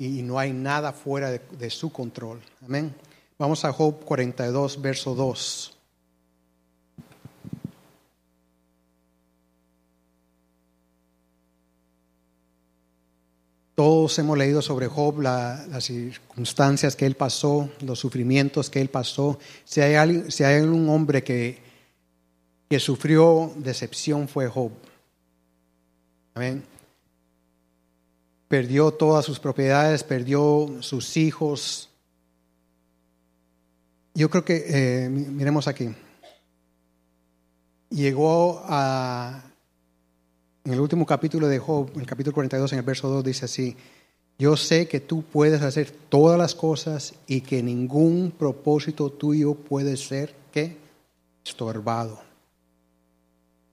y 0.00 0.22
no 0.22 0.38
hay 0.38 0.52
nada 0.52 0.92
fuera 0.92 1.30
de, 1.30 1.40
de 1.58 1.70
su 1.70 1.90
control. 1.90 2.40
Amén. 2.64 2.94
Vamos 3.38 3.64
a 3.64 3.72
Job 3.72 4.04
42, 4.04 4.82
verso 4.82 5.14
2. 5.14 5.77
Todos 13.78 14.18
hemos 14.18 14.36
leído 14.36 14.60
sobre 14.60 14.88
Job 14.88 15.20
las 15.20 15.84
circunstancias 15.84 16.96
que 16.96 17.06
él 17.06 17.14
pasó, 17.14 17.70
los 17.80 18.00
sufrimientos 18.00 18.70
que 18.70 18.80
él 18.80 18.88
pasó. 18.88 19.38
Si 19.64 19.80
hay, 19.80 20.32
si 20.32 20.42
hay 20.42 20.62
un 20.62 20.88
hombre 20.88 21.22
que, 21.22 21.62
que 22.68 22.80
sufrió 22.80 23.52
decepción 23.54 24.26
fue 24.26 24.48
Job. 24.48 24.72
Amén. 26.34 26.64
Perdió 28.48 28.90
todas 28.90 29.24
sus 29.24 29.38
propiedades, 29.38 30.02
perdió 30.02 30.78
sus 30.80 31.16
hijos. 31.16 31.88
Yo 34.12 34.28
creo 34.28 34.44
que, 34.44 34.64
eh, 34.66 35.08
miremos 35.08 35.68
aquí, 35.68 35.94
llegó 37.90 38.60
a, 38.64 39.44
en 40.64 40.72
el 40.72 40.80
último 40.80 41.06
capítulo 41.06 41.48
de 41.48 41.58
Job, 41.58 41.90
el 41.96 42.06
capítulo 42.06 42.34
42, 42.34 42.72
en 42.72 42.78
el 42.78 42.84
verso 42.84 43.08
2, 43.08 43.24
dice 43.24 43.44
así, 43.44 43.76
yo 44.38 44.56
sé 44.56 44.86
que 44.86 45.00
tú 45.00 45.22
puedes 45.22 45.62
hacer 45.62 45.90
todas 45.90 46.38
las 46.38 46.54
cosas 46.54 47.14
y 47.26 47.40
que 47.40 47.62
ningún 47.62 48.32
propósito 48.36 49.10
tuyo 49.10 49.54
puede 49.54 49.96
ser, 49.96 50.34
¿qué? 50.52 50.76
Estorbado. 51.44 52.20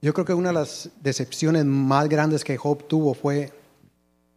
Yo 0.02 0.13
creo 0.13 0.26
que 0.26 0.34
una 0.34 0.50
de 0.50 0.56
las 0.56 0.89
decepciones 1.02 1.65
más 1.65 2.10
grandes 2.10 2.43
que 2.43 2.58
Job 2.58 2.88
tuvo 2.88 3.13
fue 3.13 3.52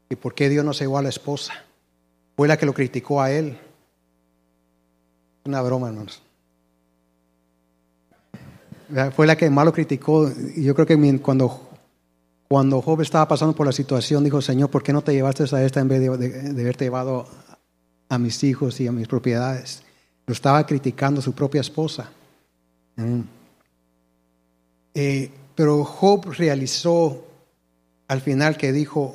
que 0.09 0.17
por 0.17 0.35
qué 0.35 0.49
Dios 0.49 0.65
no 0.65 0.73
se 0.73 0.85
llevó 0.85 0.99
a 0.99 1.03
la 1.03 1.09
esposa. 1.09 1.53
Fue 2.37 2.49
la 2.49 2.57
que 2.57 2.67
lo 2.67 2.75
criticó 2.75 3.21
a 3.21 3.31
él. 3.31 3.59
Una 5.45 5.61
broma, 5.63 5.89
hermanos. 5.89 6.23
Fue 9.15 9.27
la 9.27 9.37
que 9.37 9.51
más 9.51 9.65
lo 9.65 9.73
criticó. 9.73 10.31
Yo 10.57 10.75
creo 10.75 10.87
que 10.87 11.21
cuando 11.21 11.68
cuando 12.49 12.81
Job 12.81 13.03
estaba 13.03 13.29
pasando 13.29 13.55
por 13.55 13.67
la 13.67 13.73
situación, 13.73 14.25
dijo, 14.25 14.41
Señor, 14.41 14.71
¿por 14.71 14.83
qué 14.83 14.93
no 14.93 15.03
te 15.03 15.13
llevaste 15.13 15.45
a 15.55 15.63
esta 15.63 15.81
en 15.81 15.89
vez 15.89 16.01
de, 16.01 16.63
haberte 16.63 16.87
llevado 16.87 17.27
a 18.09 18.19
mis 18.19 18.43
hijos 18.43 18.81
y 18.81 18.87
a 18.87 18.93
mis 18.93 19.07
propiedades? 19.07 19.83
Lo 20.27 20.33
estaba 20.33 20.65
criticando 20.65 21.21
su 21.21 21.33
propia 21.33 21.61
esposa. 21.61 22.11
Mm. 22.97 23.21
Eh, 24.95 25.31
pero 25.55 25.85
Job 25.85 26.33
realizó 26.33 27.25
al 28.09 28.23
final 28.23 28.57
que 28.57 28.73
dijo 28.73 29.15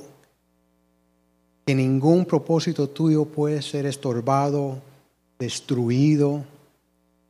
que 1.66 1.74
ningún 1.74 2.26
propósito 2.26 2.90
tuyo 2.90 3.26
puede 3.26 3.64
ser 3.64 3.88
estorbado, 3.88 4.80
destruido. 5.40 6.44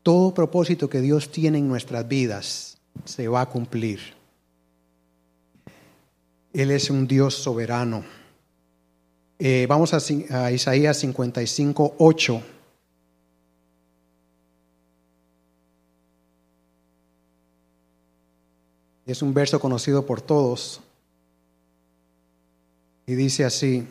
Todo 0.02 0.34
propósito 0.34 0.89
que 0.89 1.00
Dios 1.00 1.32
tiene 1.32 1.60
en 1.60 1.70
nuestras 1.70 2.06
vidas 2.06 2.78
se 3.06 3.30
va 3.30 3.42
a 3.42 3.46
cumplir. 3.50 4.23
Él 6.54 6.70
es 6.70 6.92
un 6.92 7.08
Dios 7.08 7.34
soberano. 7.34 8.06
Eh, 9.39 9.66
vamos 9.68 9.94
a, 9.94 10.46
a, 10.46 10.52
Isaías 10.52 10.98
55, 10.98 11.96
8. 11.98 12.44
Es 19.08 19.22
un 19.24 19.34
verso 19.34 19.60
conocido 19.60 20.06
por 20.06 20.22
todos. 20.22 20.80
Y 23.08 23.16
dice 23.16 23.44
así. 23.44 23.88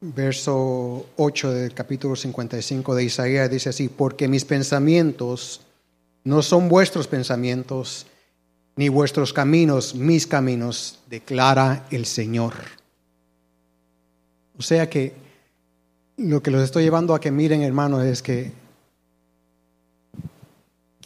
Verso 0.00 1.06
8 1.16 1.52
del 1.52 1.72
capítulo 1.72 2.16
55 2.16 2.94
de 2.96 3.04
Isaías 3.04 3.48
dice 3.48 3.70
así, 3.70 3.88
porque 3.88 4.28
mis 4.28 4.44
pensamientos 4.44 5.62
no 6.24 6.42
son 6.42 6.68
vuestros 6.68 7.06
pensamientos, 7.06 8.06
ni 8.76 8.88
vuestros 8.88 9.32
caminos, 9.32 9.94
mis 9.94 10.26
caminos, 10.26 11.00
declara 11.08 11.86
el 11.90 12.06
Señor. 12.06 12.54
O 14.58 14.62
sea 14.62 14.88
que 14.88 15.12
lo 16.16 16.42
que 16.42 16.50
los 16.50 16.62
estoy 16.62 16.84
llevando 16.84 17.14
a 17.14 17.20
que 17.20 17.30
miren, 17.30 17.62
hermanos, 17.62 18.04
es 18.04 18.22
que, 18.22 18.52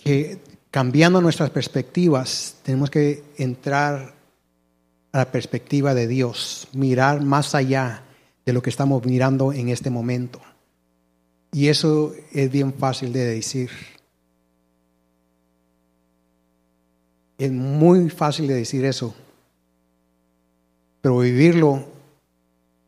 que 0.02 0.38
cambiando 0.70 1.20
nuestras 1.20 1.50
perspectivas, 1.50 2.56
tenemos 2.62 2.90
que 2.90 3.24
entrar 3.36 4.14
a 5.12 5.18
la 5.18 5.32
perspectiva 5.32 5.94
de 5.94 6.06
Dios, 6.06 6.68
mirar 6.72 7.22
más 7.22 7.54
allá 7.54 8.04
de 8.46 8.52
lo 8.52 8.62
que 8.62 8.70
estamos 8.70 9.04
mirando 9.04 9.52
en 9.52 9.68
este 9.68 9.90
momento. 9.90 10.40
Y 11.52 11.68
eso 11.68 12.14
es 12.32 12.50
bien 12.50 12.72
fácil 12.74 13.12
de 13.12 13.24
decir. 13.24 13.70
Es 17.38 17.52
muy 17.52 18.10
fácil 18.10 18.48
de 18.48 18.54
decir 18.54 18.84
eso, 18.84 19.14
pero 21.00 21.20
vivirlo 21.20 21.86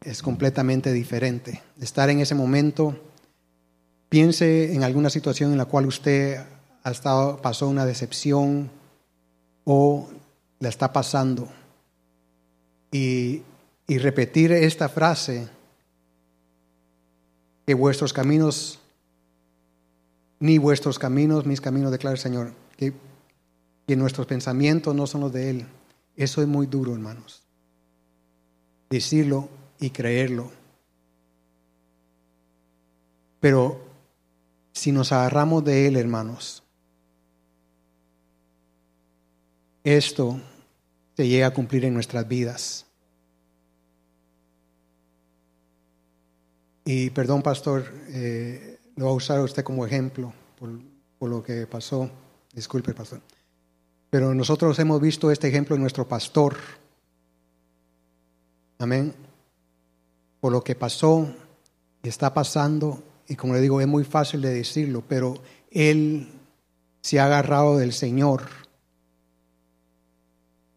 es 0.01 0.23
completamente 0.23 0.93
diferente. 0.93 1.63
Estar 1.81 2.11
en 2.11 2.21
ese 2.21 2.35
momento, 2.35 2.99
piense 4.09 4.75
en 4.75 4.83
alguna 4.83 5.09
situación 5.09 5.53
en 5.53 5.59
la 5.59 5.67
cual 5.67 5.87
usted 5.87 6.45
ha 6.83 6.91
estado, 6.91 7.41
pasó 7.41 7.69
una 7.69 7.87
decepción 7.87 8.71
o 9.65 10.09
la 10.59 10.69
está 10.69 10.93
pasando 10.93 11.49
y, 12.91 13.43
repetir 13.89 14.53
esta 14.53 14.89
frase 14.89 15.49
que 17.67 17.75
vuestros 17.75 18.13
caminos 18.13 18.79
ni 20.39 20.59
vuestros 20.59 20.99
caminos, 20.99 21.45
mis 21.45 21.61
caminos, 21.61 21.91
declara 21.91 22.15
el 22.15 22.21
Señor. 22.21 22.53
Que 22.77 22.93
que 23.91 23.97
nuestros 23.97 24.29
pensamientos 24.29 24.95
no 24.95 25.05
son 25.05 25.23
los 25.23 25.33
de 25.33 25.51
Él. 25.51 25.67
Eso 26.15 26.41
es 26.41 26.47
muy 26.47 26.69
duro, 26.69 26.95
hermanos. 26.95 27.43
Decirlo 28.89 29.49
y 29.81 29.91
creerlo. 29.91 30.53
Pero 33.41 33.85
si 34.71 34.93
nos 34.93 35.11
agarramos 35.11 35.65
de 35.65 35.89
Él, 35.89 35.97
hermanos, 35.97 36.63
esto 39.83 40.41
se 41.17 41.27
llega 41.27 41.49
a 41.49 41.53
cumplir 41.53 41.85
en 41.85 41.95
nuestras 41.95 42.29
vidas. 42.29 42.87
Y 46.85 47.11
perdón, 47.11 47.43
pastor, 47.43 47.93
eh, 48.11 48.79
lo 48.95 49.07
va 49.07 49.11
a 49.11 49.15
usar 49.15 49.41
usted 49.41 49.65
como 49.65 49.85
ejemplo 49.85 50.33
por, 50.57 50.71
por 51.19 51.29
lo 51.29 51.43
que 51.43 51.67
pasó. 51.67 52.09
Disculpe, 52.53 52.95
pastor. 52.95 53.21
Pero 54.11 54.35
nosotros 54.35 54.79
hemos 54.81 55.01
visto 55.01 55.31
este 55.31 55.49
ejemplo 55.49 55.77
en 55.77 55.83
nuestro 55.83 56.07
pastor. 56.07 56.57
Amén. 58.79 59.15
Por 60.41 60.53
lo 60.53 60.65
que 60.65 60.75
pasó 60.75 61.33
y 62.03 62.09
está 62.09 62.35
pasando, 62.35 63.03
y 63.29 63.37
como 63.37 63.55
le 63.55 63.61
digo, 63.61 63.81
es 63.81 63.87
muy 63.87 64.05
fácil 64.05 64.43
de 64.43 64.53
decirlo, 64.53 65.05
pero 65.07 65.41
él 65.71 66.29
se 67.01 67.21
ha 67.21 67.27
agarrado 67.27 67.79
del 67.79 67.93
Señor. 67.93 68.43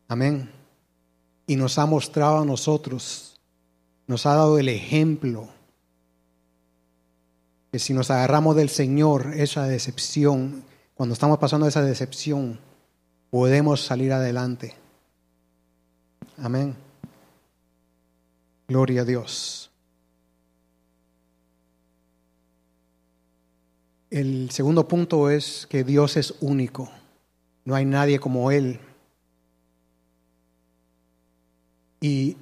Amén. 0.08 0.52
Y 1.48 1.56
nos 1.56 1.80
ha 1.80 1.88
mostrado 1.88 2.39
a 2.39 2.46
nosotros, 2.46 3.39
nos 4.06 4.26
ha 4.26 4.36
dado 4.36 4.60
el 4.60 4.69
ejemplo 4.69 5.50
que 7.72 7.80
si 7.80 7.93
nos 7.93 8.12
agarramos 8.12 8.56
del 8.56 8.69
Señor, 8.69 9.34
esa 9.36 9.65
decepción, 9.65 10.63
cuando 10.93 11.13
estamos 11.13 11.39
pasando 11.39 11.65
esa 11.65 11.82
decepción, 11.82 12.60
podemos 13.34 13.82
salir 13.82 14.13
adelante. 14.13 14.76
Amén. 16.38 16.76
Gloria 18.67 19.02
a 19.02 19.06
Dios. 19.06 19.72
El 24.12 24.52
segundo 24.52 24.88
punto 24.88 25.32
es 25.32 25.65
que 25.67 25.84
Dios 25.84 26.15
es 26.15 26.36
único. 26.41 26.91
No 27.65 27.74
hay 27.74 27.86
nadie 27.86 28.19
como 28.19 28.52
Él. 28.52 28.80
Y 32.02 32.38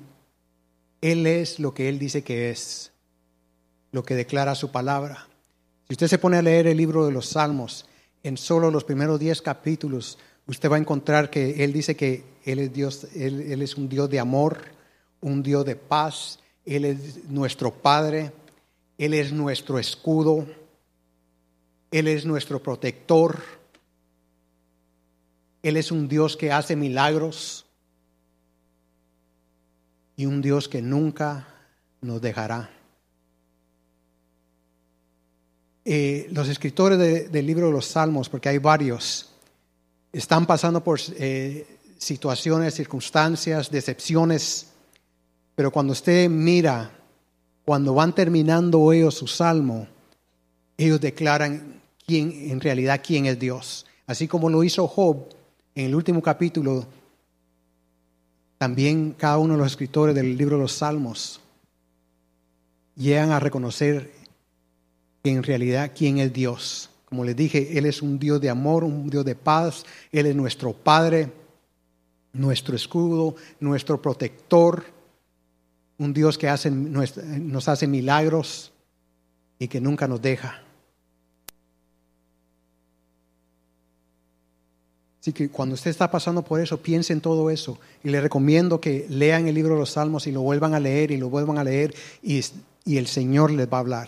Él 0.99 1.25
es 1.25 1.61
lo 1.61 1.73
que 1.73 1.87
Él 1.87 1.99
dice 1.99 2.21
que 2.21 2.49
es, 2.49 2.91
lo 3.93 4.03
que 4.03 4.15
declara 4.15 4.55
su 4.55 4.71
palabra. 4.71 5.25
Si 5.87 5.93
usted 5.93 6.09
se 6.09 6.19
pone 6.19 6.35
a 6.35 6.41
leer 6.41 6.67
el 6.67 6.75
libro 6.75 7.05
de 7.05 7.13
los 7.13 7.27
Salmos, 7.27 7.85
en 8.23 8.35
solo 8.35 8.69
los 8.69 8.83
primeros 8.83 9.21
diez 9.21 9.41
capítulos, 9.41 10.17
usted 10.51 10.69
va 10.69 10.75
a 10.75 10.79
encontrar 10.79 11.29
que 11.29 11.63
Él 11.63 11.71
dice 11.71 11.95
que 11.95 12.25
Él 12.43 12.59
es 12.59 12.73
Dios, 12.73 13.07
él, 13.15 13.61
es 13.61 13.77
un 13.77 13.87
Dios 13.87 14.09
de 14.09 14.19
amor, 14.19 14.59
un 15.21 15.41
Dios 15.41 15.65
de 15.65 15.77
paz, 15.77 16.39
Él 16.65 16.83
es 16.83 17.23
nuestro 17.29 17.71
Padre, 17.71 18.33
Él 18.97 19.13
es 19.13 19.31
nuestro 19.31 19.79
escudo, 19.79 20.45
Él 21.89 22.09
es 22.09 22.25
nuestro 22.25 22.61
protector, 22.61 23.39
Él 25.63 25.77
es 25.77 25.89
un 25.89 26.09
Dios 26.09 26.35
que 26.35 26.51
hace 26.51 26.75
milagros, 26.75 27.65
y 30.17 30.25
un 30.25 30.41
Dios 30.41 30.67
que 30.67 30.81
nunca 30.81 31.47
nos 32.01 32.21
dejará. 32.21 32.69
Eh, 35.85 36.27
los 36.31 36.49
escritores 36.49 37.31
del 37.31 37.47
libro 37.47 37.67
de 37.67 37.71
los 37.71 37.85
Salmos, 37.85 38.27
porque 38.27 38.49
hay 38.49 38.57
varios, 38.57 39.30
están 40.11 40.45
pasando 40.45 40.83
por 40.83 40.99
eh, 41.17 41.65
situaciones, 41.97 42.75
circunstancias, 42.75 43.71
decepciones, 43.71 44.67
pero 45.55 45.71
cuando 45.71 45.93
usted 45.93 46.29
mira, 46.29 46.91
cuando 47.65 47.93
van 47.93 48.13
terminando 48.13 48.91
ellos 48.91 49.15
su 49.15 49.27
salmo, 49.27 49.87
ellos 50.77 50.99
declaran 50.99 51.81
quién, 52.05 52.51
en 52.51 52.59
realidad 52.59 53.01
quién 53.05 53.25
es 53.25 53.39
Dios. 53.39 53.85
Así 54.07 54.27
como 54.27 54.49
lo 54.49 54.63
hizo 54.63 54.87
Job 54.87 55.27
en 55.75 55.85
el 55.85 55.95
último 55.95 56.21
capítulo, 56.21 56.85
también 58.61 59.15
cada 59.17 59.39
uno 59.39 59.53
de 59.53 59.59
los 59.59 59.71
escritores 59.71 60.13
del 60.13 60.37
libro 60.37 60.55
de 60.57 60.61
los 60.61 60.73
Salmos 60.73 61.41
llegan 62.95 63.31
a 63.31 63.39
reconocer 63.39 64.11
en 65.23 65.41
realidad 65.41 65.93
quién 65.95 66.19
es 66.19 66.31
Dios. 66.31 66.90
Como 67.11 67.25
les 67.25 67.35
dije, 67.35 67.77
Él 67.77 67.85
es 67.87 68.01
un 68.01 68.17
Dios 68.17 68.39
de 68.39 68.49
amor, 68.49 68.85
un 68.85 69.09
Dios 69.09 69.25
de 69.25 69.35
paz, 69.35 69.83
Él 70.13 70.27
es 70.27 70.33
nuestro 70.33 70.71
Padre, 70.71 71.29
nuestro 72.31 72.73
escudo, 72.73 73.35
nuestro 73.59 74.01
protector, 74.01 74.85
un 75.97 76.13
Dios 76.13 76.37
que 76.37 76.47
hace, 76.47 76.71
nos 76.71 77.67
hace 77.67 77.85
milagros 77.85 78.71
y 79.59 79.67
que 79.67 79.81
nunca 79.81 80.07
nos 80.07 80.21
deja. 80.21 80.63
Así 85.19 85.33
que 85.33 85.49
cuando 85.49 85.75
usted 85.75 85.91
está 85.91 86.09
pasando 86.09 86.43
por 86.43 86.61
eso, 86.61 86.81
piense 86.81 87.11
en 87.11 87.19
todo 87.19 87.49
eso. 87.49 87.77
Y 88.05 88.09
le 88.09 88.21
recomiendo 88.21 88.79
que 88.79 89.05
lean 89.09 89.49
el 89.49 89.55
libro 89.55 89.73
de 89.73 89.81
los 89.81 89.91
Salmos 89.91 90.27
y 90.27 90.31
lo 90.31 90.43
vuelvan 90.43 90.75
a 90.75 90.79
leer 90.79 91.11
y 91.11 91.17
lo 91.17 91.29
vuelvan 91.29 91.57
a 91.57 91.65
leer 91.65 91.93
y, 92.23 92.39
y 92.85 92.95
el 92.95 93.07
Señor 93.07 93.51
les 93.51 93.67
va 93.67 93.75
a 93.75 93.81
hablar. 93.81 94.07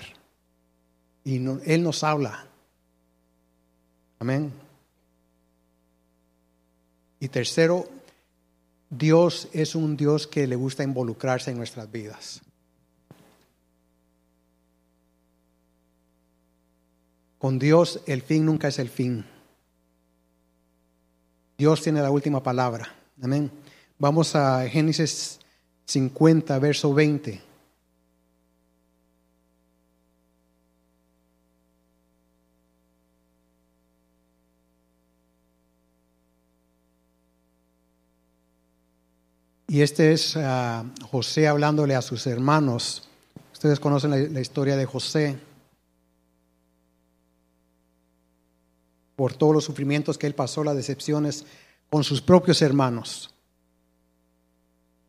Y 1.26 1.46
Él 1.66 1.84
nos 1.84 2.06
habla. 2.06 2.48
Amén. 4.24 4.54
Y 7.20 7.28
tercero, 7.28 7.90
Dios 8.90 9.50
es 9.52 9.76
un 9.76 9.98
Dios 9.98 10.28
que 10.28 10.48
le 10.48 10.56
gusta 10.56 10.82
involucrarse 10.82 11.52
en 11.52 11.58
nuestras 11.58 11.92
vidas. 11.92 12.42
Con 17.38 17.60
Dios 17.60 18.00
el 18.08 18.22
fin 18.22 18.46
nunca 18.46 18.70
es 18.70 18.80
el 18.80 18.88
fin. 18.88 19.26
Dios 21.58 21.82
tiene 21.82 22.02
la 22.02 22.10
última 22.10 22.42
palabra. 22.42 22.96
Amén. 23.22 23.52
Vamos 24.00 24.38
a 24.38 24.66
Génesis 24.70 25.38
50, 25.84 26.58
verso 26.60 26.94
20. 26.94 27.42
Y 39.74 39.82
este 39.82 40.14
es 40.14 40.38
ah, 40.38 40.86
José 41.10 41.48
hablándole 41.48 41.96
a 41.96 42.04
sus 42.04 42.28
hermanos. 42.28 43.10
Ustedes 43.54 43.80
conocen 43.80 44.32
la, 44.32 44.40
historia 44.40 44.78
de 44.78 44.86
José. 44.86 45.36
Por 49.16 49.34
todos 49.34 49.56
los 49.56 49.64
sufrimientos 49.64 50.20
que 50.20 50.28
él 50.28 50.36
pasó, 50.36 50.64
las 50.64 50.76
decepciones 50.76 51.48
con 51.90 52.04
sus 52.04 52.22
propios 52.22 52.62
hermanos. 52.62 53.34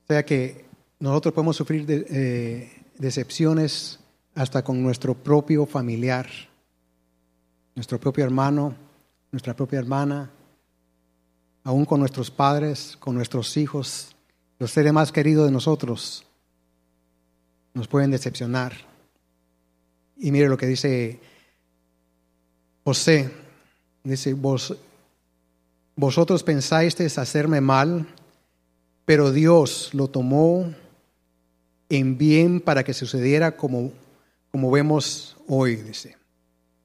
O 0.05 0.07
sea 0.07 0.25
que 0.25 0.65
nosotros 0.99 1.35
podemos 1.35 1.57
sufrir 1.57 1.85
eh, 1.91 2.87
decepciones 2.97 4.01
hasta 4.35 4.65
con 4.65 4.83
nuestro 4.83 5.13
propio 5.13 5.67
familiar, 5.67 6.27
nuestro 7.75 8.01
propio 8.01 8.25
hermano, 8.25 8.75
nuestra 9.31 9.55
propia 9.55 9.81
hermana, 9.81 10.31
aún 11.65 11.85
con 11.85 12.01
nuestros 12.01 12.31
padres, 12.31 12.97
con 12.99 13.15
nuestros 13.15 13.59
hijos, 13.59 14.15
los 14.59 14.71
seres 14.71 14.93
más 14.93 15.13
queridos 15.13 15.47
de 15.47 15.53
nosotros 15.53 16.25
nos 17.75 17.89
pueden 17.89 18.11
decepcionar. 18.11 18.73
Y 20.17 20.31
mire 20.31 20.49
lo 20.49 20.57
que 20.57 20.67
dice 20.67 21.21
José. 22.85 23.31
Dice, 24.05 24.35
Vos, 24.35 24.77
vosotros 25.97 26.43
pensáis 26.43 27.19
hacerme 27.19 27.61
mal, 27.61 28.07
pero 29.05 29.33
Dios 29.33 29.91
lo 29.93 30.09
tomó 30.09 30.73
en 31.89 32.19
bien 32.19 32.61
para 32.61 32.85
que 32.85 32.95
sucediera 32.95 33.57
como, 33.57 33.93
como 34.51 34.71
vemos 34.71 35.37
hoy, 35.49 35.77
dice. 35.77 36.17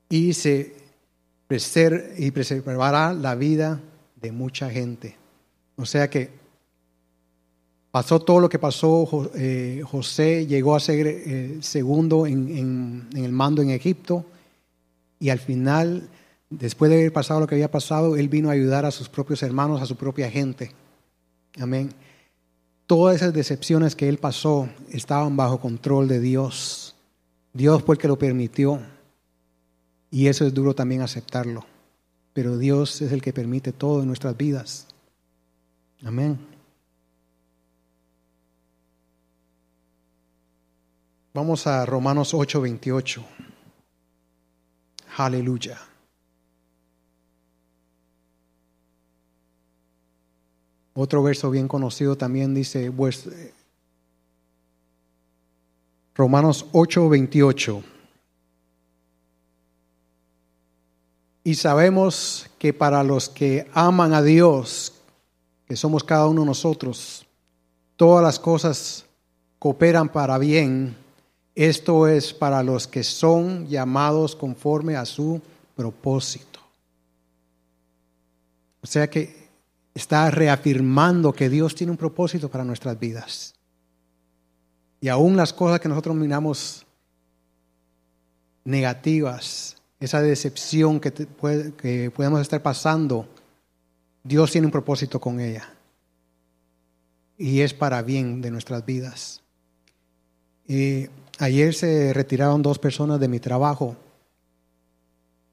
Y 0.09 0.33
se 0.33 0.79
y 2.17 2.31
preservará 2.31 3.13
la 3.13 3.33
vida 3.33 3.81
de 4.15 4.31
mucha 4.31 4.69
gente. 4.69 5.17
O 5.77 5.85
sea 5.85 6.09
que 6.09 6.38
Pasó 7.91 8.19
todo 8.19 8.39
lo 8.39 8.49
que 8.49 8.59
pasó, 8.59 9.31
eh, 9.33 9.81
José 9.83 10.45
llegó 10.45 10.75
a 10.75 10.79
ser 10.79 11.07
eh, 11.07 11.57
segundo 11.61 12.27
en, 12.27 13.07
el 13.15 13.31
mando 13.31 13.63
en 13.63 13.71
Egipto 13.71 14.25
y 15.19 15.29
al 15.29 15.39
final, 15.39 16.07
después 16.51 16.91
de 16.91 16.97
haber 16.97 17.13
pasado 17.13 17.39
lo 17.39 17.47
que 17.47 17.55
había 17.55 17.71
pasado, 17.71 18.15
él 18.15 18.29
vino 18.29 18.49
a 18.49 18.53
ayudar 18.53 18.85
a 18.85 18.91
sus 18.91 19.09
propios 19.09 19.41
hermanos, 19.41 19.81
a 19.81 19.87
su 19.87 19.95
propia 19.95 20.29
gente. 20.29 20.71
Amén. 21.59 21.91
Todas 22.85 23.15
esas 23.15 23.33
decepciones 23.33 23.95
que 23.95 24.07
él 24.07 24.19
pasó 24.19 24.69
estaban 24.91 25.35
bajo 25.35 25.59
control 25.59 26.07
de 26.07 26.19
Dios. 26.19 26.95
Dios 27.53 27.81
fue 27.83 27.95
el 27.95 27.99
que 27.99 28.07
lo 28.07 28.19
permitió 28.19 28.81
y 30.11 30.27
eso 30.27 30.45
es 30.45 30.53
duro 30.53 30.75
también 30.75 31.01
aceptarlo. 31.01 31.65
Pero 32.33 32.59
Dios 32.59 33.01
es 33.01 33.11
el 33.11 33.23
que 33.23 33.33
permite 33.33 33.71
todo 33.71 34.01
en 34.01 34.07
nuestras 34.07 34.37
vidas. 34.37 34.87
Amén. 36.03 36.58
Vamos 41.39 41.67
a 41.67 41.85
Romanos 41.85 42.33
8:28. 42.33 43.23
Aleluya. 45.15 45.79
Otro 50.93 51.23
verso 51.23 51.49
bien 51.49 51.69
conocido 51.69 52.17
también 52.17 52.53
dice, 52.53 52.91
pues, 52.91 53.29
Romanos 56.13 56.65
8:28. 56.73 57.83
Y 61.45 61.55
sabemos 61.55 62.49
que 62.59 62.73
para 62.73 63.01
los 63.01 63.29
que 63.29 63.65
aman 63.73 64.11
a 64.11 64.21
Dios, 64.21 64.93
que 65.65 65.77
somos 65.77 66.03
cada 66.03 66.27
uno 66.27 66.41
de 66.41 66.47
nosotros, 66.47 67.25
todas 67.95 68.21
las 68.21 68.39
cosas 68.39 69.05
cooperan 69.57 70.09
para 70.09 70.37
bien 70.37 70.98
esto 71.65 72.07
es 72.07 72.33
para 72.33 72.63
los 72.63 72.87
que 72.87 73.03
son 73.03 73.67
llamados 73.67 74.33
conforme 74.33 74.95
a 74.95 75.05
su 75.05 75.41
propósito. 75.75 76.61
O 78.81 78.87
sea 78.87 79.09
que 79.09 79.49
está 79.93 80.31
reafirmando 80.31 81.33
que 81.33 81.49
Dios 81.49 81.75
tiene 81.75 81.91
un 81.91 81.97
propósito 81.97 82.47
para 82.47 82.63
nuestras 82.63 82.97
vidas. 82.97 83.55
Y 85.01 85.09
aún 85.09 85.35
las 85.35 85.51
cosas 85.51 85.81
que 85.81 85.89
nosotros 85.89 86.15
miramos 86.15 86.85
negativas, 88.63 89.75
esa 89.99 90.21
decepción 90.21 91.01
que, 91.01 91.11
que 91.11 92.09
podemos 92.09 92.39
estar 92.39 92.61
pasando, 92.61 93.27
Dios 94.23 94.49
tiene 94.49 94.67
un 94.67 94.71
propósito 94.71 95.19
con 95.19 95.41
ella. 95.41 95.73
Y 97.37 97.59
es 97.59 97.73
para 97.73 98.01
bien 98.01 98.41
de 98.41 98.49
nuestras 98.49 98.85
vidas. 98.85 99.41
Y 100.65 101.09
Ayer 101.41 101.73
se 101.73 102.11
retiraron 102.11 102.61
dos 102.61 102.79
personas 102.79 103.17
de 103.17 103.29
mi 103.29 103.39
trabajo 103.39 103.95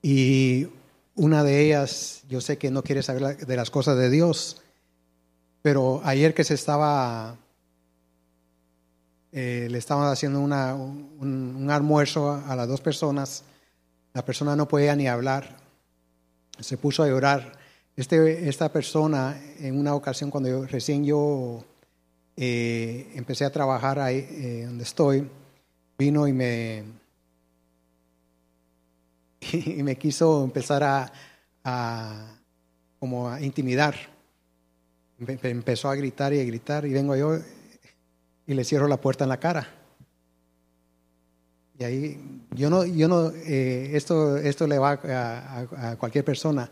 y 0.03 0.67
una 1.15 1.45
de 1.45 1.65
ellas, 1.65 2.23
yo 2.29 2.41
sé 2.41 2.59
que 2.59 2.73
no 2.73 2.83
quiere 2.83 3.05
saber 3.05 3.47
de 3.47 3.57
las 3.57 3.71
cosas 3.71 3.97
de 3.97 4.11
Dios, 4.11 4.63
pero 5.63 6.01
ayer 6.03 6.35
que 6.35 6.43
se 6.43 6.55
estaba, 6.55 7.37
eh, 9.31 9.69
le 9.71 9.79
estaban 9.79 10.11
haciendo 10.13 10.41
un, 10.41 10.53
almuerzo 11.71 12.33
a, 12.33 12.57
las 12.57 12.67
dos 12.67 12.81
personas, 12.81 13.45
la 14.13 14.25
persona 14.25 14.57
no 14.57 14.67
podía 14.67 14.97
ni 14.97 15.07
hablar, 15.07 15.57
se 16.59 16.77
puso 16.77 17.05
a 17.05 17.09
llorar. 17.09 17.53
Este, 17.95 18.49
esta 18.49 18.73
persona, 18.73 19.41
en 19.61 19.79
una 19.79 19.95
ocasión 19.95 20.33
cuando 20.33 20.67
recién 20.67 21.05
yo 21.05 21.65
eh, 22.37 23.13
empecé 23.15 23.45
a 23.45 23.53
trabajar 23.53 24.01
ahí 24.01 24.27
eh, 24.31 24.65
donde 24.67 24.83
estoy, 24.83 25.29
vino 25.99 26.27
y 26.27 26.33
me, 26.33 26.85
y 29.53 29.83
me 29.83 29.97
quiso 29.97 30.45
empezar 30.45 30.83
a, 31.65 32.39
como 32.99 33.29
a 33.29 33.41
intimidar. 33.41 33.95
Empezó 35.19 35.89
a 35.89 35.95
gritar 35.95 36.33
y 36.35 36.41
a 36.41 36.45
gritar 36.45 36.85
y 36.85 36.93
vengo 36.93 37.17
yo 37.17 37.39
y 38.47 38.55
le 38.55 38.65
cierro 38.65 38.87
la 38.87 38.99
puerta 38.99 39.25
en 39.25 39.31
la 39.31 39.41
cara. 39.41 39.67
Y 41.79 41.85
ahí, 41.85 42.41
yo 42.53 42.71
no, 42.71 42.85
yo 42.85 43.09
no, 43.09 43.31
eh, 43.31 43.91
esto, 43.95 44.37
esto 44.37 44.67
le 44.67 44.79
va 44.79 44.93
a, 44.93 45.91
a, 45.91 45.97
cualquier 45.97 46.25
persona. 46.25 46.71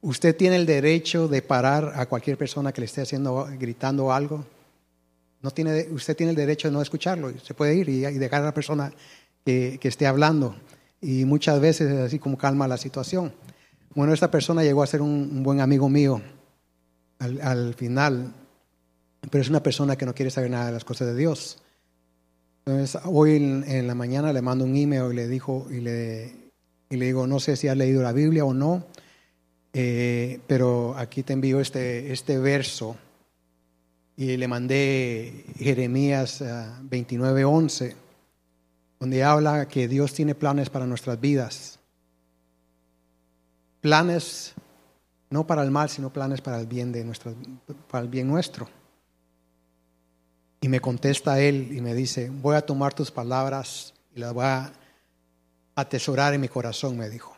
Usted 0.00 0.36
tiene 0.36 0.56
el 0.56 0.66
derecho 0.66 1.28
de 1.28 1.42
parar 1.42 1.92
a 1.94 2.06
cualquier 2.06 2.36
persona 2.36 2.72
que 2.72 2.80
le 2.80 2.86
esté 2.86 3.02
haciendo, 3.02 3.48
gritando 3.58 4.12
algo. 4.12 4.44
No 5.42 5.50
tiene, 5.50 5.88
usted 5.90 6.16
tiene 6.16 6.30
el 6.30 6.36
derecho 6.36 6.68
de 6.68 6.72
no 6.72 6.82
escucharlo. 6.82 7.32
Se 7.42 7.54
puede 7.54 7.74
ir 7.74 7.88
y, 7.88 8.00
dejar 8.00 8.42
a 8.42 8.46
la 8.46 8.54
persona 8.54 8.92
que, 9.44 9.78
que, 9.80 9.88
esté 9.88 10.06
hablando. 10.06 10.56
Y 11.00 11.24
muchas 11.24 11.60
veces 11.60 11.90
es 11.90 11.98
así 11.98 12.18
como 12.18 12.38
calma 12.38 12.68
la 12.68 12.76
situación. 12.76 13.32
Bueno, 13.94 14.14
esta 14.14 14.30
persona 14.30 14.62
llegó 14.62 14.82
a 14.82 14.86
ser 14.86 15.02
un, 15.02 15.42
buen 15.42 15.60
amigo 15.60 15.88
mío 15.88 16.22
al, 17.18 17.40
al 17.42 17.74
final, 17.74 18.32
pero 19.30 19.42
es 19.42 19.50
una 19.50 19.62
persona 19.62 19.96
que 19.96 20.06
no 20.06 20.14
quiere 20.14 20.30
saber 20.30 20.50
nada 20.50 20.66
de 20.66 20.72
las 20.72 20.84
cosas 20.84 21.08
de 21.08 21.16
Dios. 21.16 21.62
Entonces, 22.64 23.00
hoy 23.04 23.36
en, 23.36 23.86
la 23.88 23.94
mañana 23.94 24.32
le 24.32 24.40
mando 24.40 24.64
un 24.64 24.76
email 24.76 25.12
y 25.12 25.16
le, 25.16 25.26
dijo, 25.26 25.66
y 25.70 25.80
le, 25.80 26.32
y 26.88 26.96
le 26.96 27.06
digo, 27.06 27.26
no 27.26 27.40
sé 27.40 27.56
si 27.56 27.66
has 27.66 27.76
leído 27.76 28.02
la 28.02 28.12
Biblia 28.12 28.44
o 28.44 28.54
no, 28.54 28.86
eh, 29.72 30.38
pero 30.46 30.94
aquí 30.96 31.24
te 31.24 31.32
envío 31.32 31.60
este, 31.60 32.12
este 32.12 32.38
verso. 32.38 32.96
Y 34.22 34.36
le 34.36 34.46
mandé 34.46 35.46
Jeremías 35.58 36.42
29:11, 36.42 37.86
eh, 37.86 37.96
donde 39.00 39.24
habla 39.24 39.66
que 39.66 39.88
Dios 39.88 40.14
tiene 40.14 40.36
planes 40.36 40.70
para 40.70 40.86
nuestras 40.86 41.20
vidas. 41.20 41.80
Planes 43.80 44.54
no 45.28 45.44
para 45.44 45.64
el 45.64 45.72
mal, 45.72 45.88
sino 45.88 46.12
planes 46.12 46.40
para 46.40 46.60
el 46.60 46.68
bien 46.68 46.92
de 46.92 47.04
para 47.90 48.04
el 48.04 48.08
bien 48.08 48.28
nuestro. 48.28 48.68
Y 50.60 50.68
me 50.68 50.78
contesta 50.78 51.40
él 51.40 51.72
y 51.72 51.80
me 51.80 51.92
dice, 51.92 52.30
voy 52.30 52.54
a 52.54 52.64
tomar 52.64 52.94
tus 52.94 53.10
palabras 53.10 53.92
y 54.14 54.20
las 54.20 54.32
voy 54.32 54.44
a 54.44 54.72
atesorar 55.74 56.32
en 56.32 56.42
mi 56.42 56.48
corazón, 56.48 56.96
me 56.96 57.10
dijo. 57.10 57.36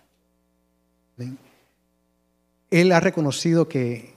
Él 2.71 2.93
ha 2.93 3.01
reconocido 3.01 3.71
que, 3.71 4.14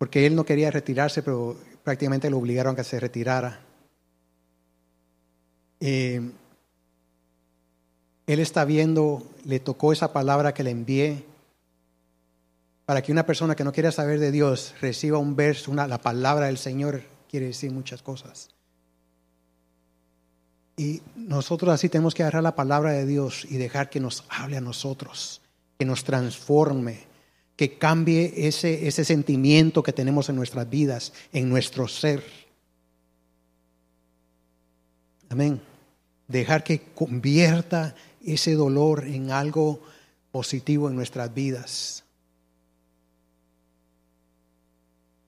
porque 0.00 0.24
él 0.24 0.34
no 0.34 0.46
quería 0.46 0.70
retirarse, 0.70 1.22
pero 1.22 1.58
prácticamente 1.84 2.30
lo 2.30 2.38
obligaron 2.38 2.72
a 2.72 2.76
que 2.76 2.84
se 2.84 2.98
retirara. 2.98 3.60
Eh, 5.78 6.30
él 8.26 8.40
está 8.40 8.64
viendo, 8.64 9.30
le 9.44 9.60
tocó 9.60 9.92
esa 9.92 10.14
palabra 10.14 10.54
que 10.54 10.64
le 10.64 10.70
envié 10.70 11.26
para 12.86 13.02
que 13.02 13.12
una 13.12 13.26
persona 13.26 13.54
que 13.54 13.62
no 13.62 13.72
quiera 13.72 13.92
saber 13.92 14.20
de 14.20 14.32
Dios 14.32 14.74
reciba 14.80 15.18
un 15.18 15.36
verso, 15.36 15.70
una, 15.70 15.86
la 15.86 16.00
palabra 16.00 16.46
del 16.46 16.56
Señor 16.56 17.02
quiere 17.28 17.48
decir 17.48 17.70
muchas 17.70 18.00
cosas. 18.00 18.48
Y 20.78 21.02
nosotros 21.14 21.74
así 21.74 21.90
tenemos 21.90 22.14
que 22.14 22.22
agarrar 22.22 22.42
la 22.42 22.56
palabra 22.56 22.92
de 22.92 23.04
Dios 23.04 23.44
y 23.50 23.58
dejar 23.58 23.90
que 23.90 24.00
nos 24.00 24.24
hable 24.30 24.56
a 24.56 24.62
nosotros, 24.62 25.42
que 25.78 25.84
nos 25.84 26.04
transforme, 26.04 27.09
que 27.60 27.76
cambie 27.76 28.32
ese, 28.48 28.88
ese 28.88 29.04
sentimiento 29.04 29.82
que 29.82 29.92
tenemos 29.92 30.30
en 30.30 30.36
nuestras 30.36 30.70
vidas, 30.70 31.12
en 31.30 31.50
nuestro 31.50 31.88
ser. 31.88 32.24
Amén. 35.28 35.60
Dejar 36.26 36.64
que 36.64 36.80
convierta 36.94 37.94
ese 38.24 38.54
dolor 38.54 39.04
en 39.06 39.30
algo 39.30 39.82
positivo 40.32 40.88
en 40.88 40.96
nuestras 40.96 41.34
vidas. 41.34 42.02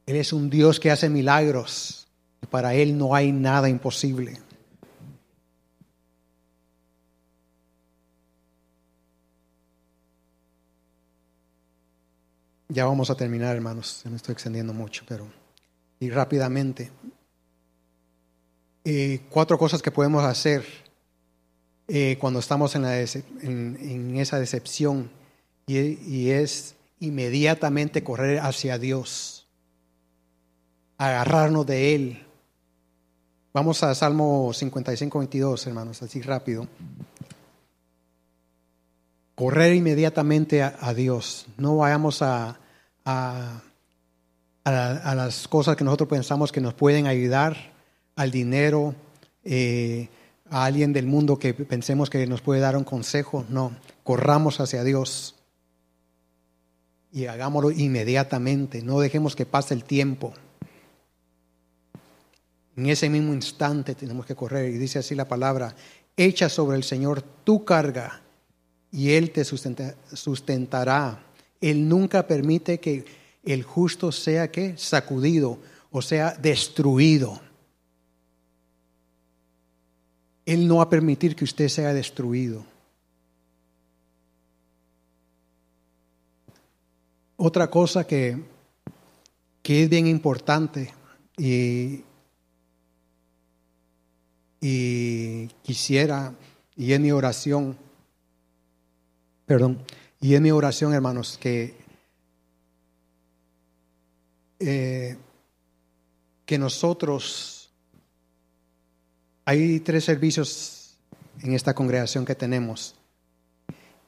Él 0.06 0.16
es 0.16 0.32
un 0.32 0.48
Dios 0.48 0.80
que 0.80 0.90
hace 0.90 1.10
milagros. 1.10 2.06
Para 2.48 2.72
Él 2.72 2.96
no 2.96 3.14
hay 3.14 3.30
nada 3.30 3.68
imposible. 3.68 4.38
Ya 12.72 12.86
vamos 12.86 13.10
a 13.10 13.14
terminar, 13.14 13.54
hermanos. 13.54 14.00
Se 14.02 14.08
me 14.08 14.16
estoy 14.16 14.32
extendiendo 14.32 14.72
mucho, 14.72 15.04
pero 15.06 15.26
y 16.00 16.08
rápidamente. 16.08 16.90
Eh, 18.84 19.20
cuatro 19.28 19.58
cosas 19.58 19.82
que 19.82 19.90
podemos 19.90 20.24
hacer 20.24 20.64
eh, 21.86 22.16
cuando 22.18 22.40
estamos 22.40 22.74
en, 22.74 24.16
esa 24.16 24.38
decepción 24.38 25.10
y 25.66 26.30
es 26.30 26.74
inmediatamente 26.98 28.02
correr 28.02 28.40
hacia 28.40 28.78
Dios 28.78 29.42
agarrarnos 30.96 31.66
de 31.66 31.94
Él. 31.94 32.26
Vamos 33.52 33.82
a 33.82 33.94
Salmo 33.94 34.52
55, 34.52 35.18
22, 35.18 35.66
hermanos, 35.66 36.02
así 36.02 36.22
rápido. 36.22 36.66
Correr 39.34 39.74
inmediatamente 39.74 40.62
a, 40.62 40.94
Dios. 40.94 41.46
No 41.56 41.78
vayamos 41.78 42.22
a, 42.22 42.58
a, 43.04 43.60
a, 44.64 45.14
las 45.14 45.48
cosas 45.48 45.76
que 45.76 45.84
nosotros 45.84 46.08
pensamos 46.08 46.52
que 46.52 46.60
nos 46.60 46.74
pueden 46.74 47.06
ayudar, 47.06 47.72
al 48.16 48.30
dinero, 48.30 48.94
eh, 49.44 50.08
a 50.50 50.64
alguien 50.64 50.92
del 50.92 51.06
mundo 51.06 51.38
que 51.38 51.54
pensemos 51.54 52.10
que 52.10 52.26
nos 52.26 52.42
puede 52.42 52.60
dar 52.60 52.76
un 52.76 52.84
consejo. 52.84 53.44
No, 53.48 53.74
corramos 54.04 54.60
hacia 54.60 54.84
Dios 54.84 55.34
y 57.10 57.26
hagámoslo 57.26 57.70
inmediatamente. 57.70 58.82
No 58.82 59.00
dejemos 59.00 59.34
que 59.34 59.46
pase 59.46 59.74
el 59.74 59.84
tiempo. 59.84 60.34
En 62.76 62.86
ese 62.86 63.08
mismo 63.08 63.34
instante 63.34 63.94
tenemos 63.94 64.26
que 64.26 64.34
correr. 64.34 64.70
Y 64.70 64.78
dice 64.78 64.98
así 64.98 65.14
la 65.14 65.28
palabra, 65.28 65.74
echa 66.16 66.48
sobre 66.48 66.76
el 66.76 66.84
Señor 66.84 67.22
tu 67.22 67.64
carga 67.64 68.20
y 68.90 69.12
Él 69.12 69.30
te 69.30 69.44
sustentará. 69.44 71.26
Él 71.62 71.88
nunca 71.88 72.26
permite 72.26 72.78
que 72.78 73.06
el 73.42 73.62
justo 73.62 74.12
sea 74.12 74.50
sacudido 74.76 75.58
o 75.90 76.02
sea 76.02 76.34
destruido. 76.34 77.40
Él 80.44 80.68
no 80.68 80.76
va 80.76 80.82
a 80.82 80.90
permitir 80.90 81.34
que 81.34 81.44
usted 81.44 81.68
sea 81.68 81.94
destruido. 81.94 82.66
Otra 87.36 87.70
cosa 87.70 88.06
que, 88.06 88.38
que 89.62 89.84
es 89.84 89.88
bien 89.88 90.06
importante 90.06 90.92
y 91.38 92.04
y 94.64 95.48
quisiera, 95.64 96.32
y 96.76 96.92
en 96.92 97.02
mi 97.02 97.10
oración, 97.10 97.76
perdón, 99.44 99.82
y 100.22 100.34
en 100.34 100.42
mi 100.42 100.50
oración, 100.50 100.94
hermanos, 100.94 101.36
que, 101.38 101.76
eh, 104.58 105.18
que 106.46 106.58
nosotros, 106.58 107.70
hay 109.44 109.80
tres 109.80 110.04
servicios 110.04 110.96
en 111.42 111.52
esta 111.52 111.74
congregación 111.74 112.24
que 112.24 112.34
tenemos, 112.34 112.94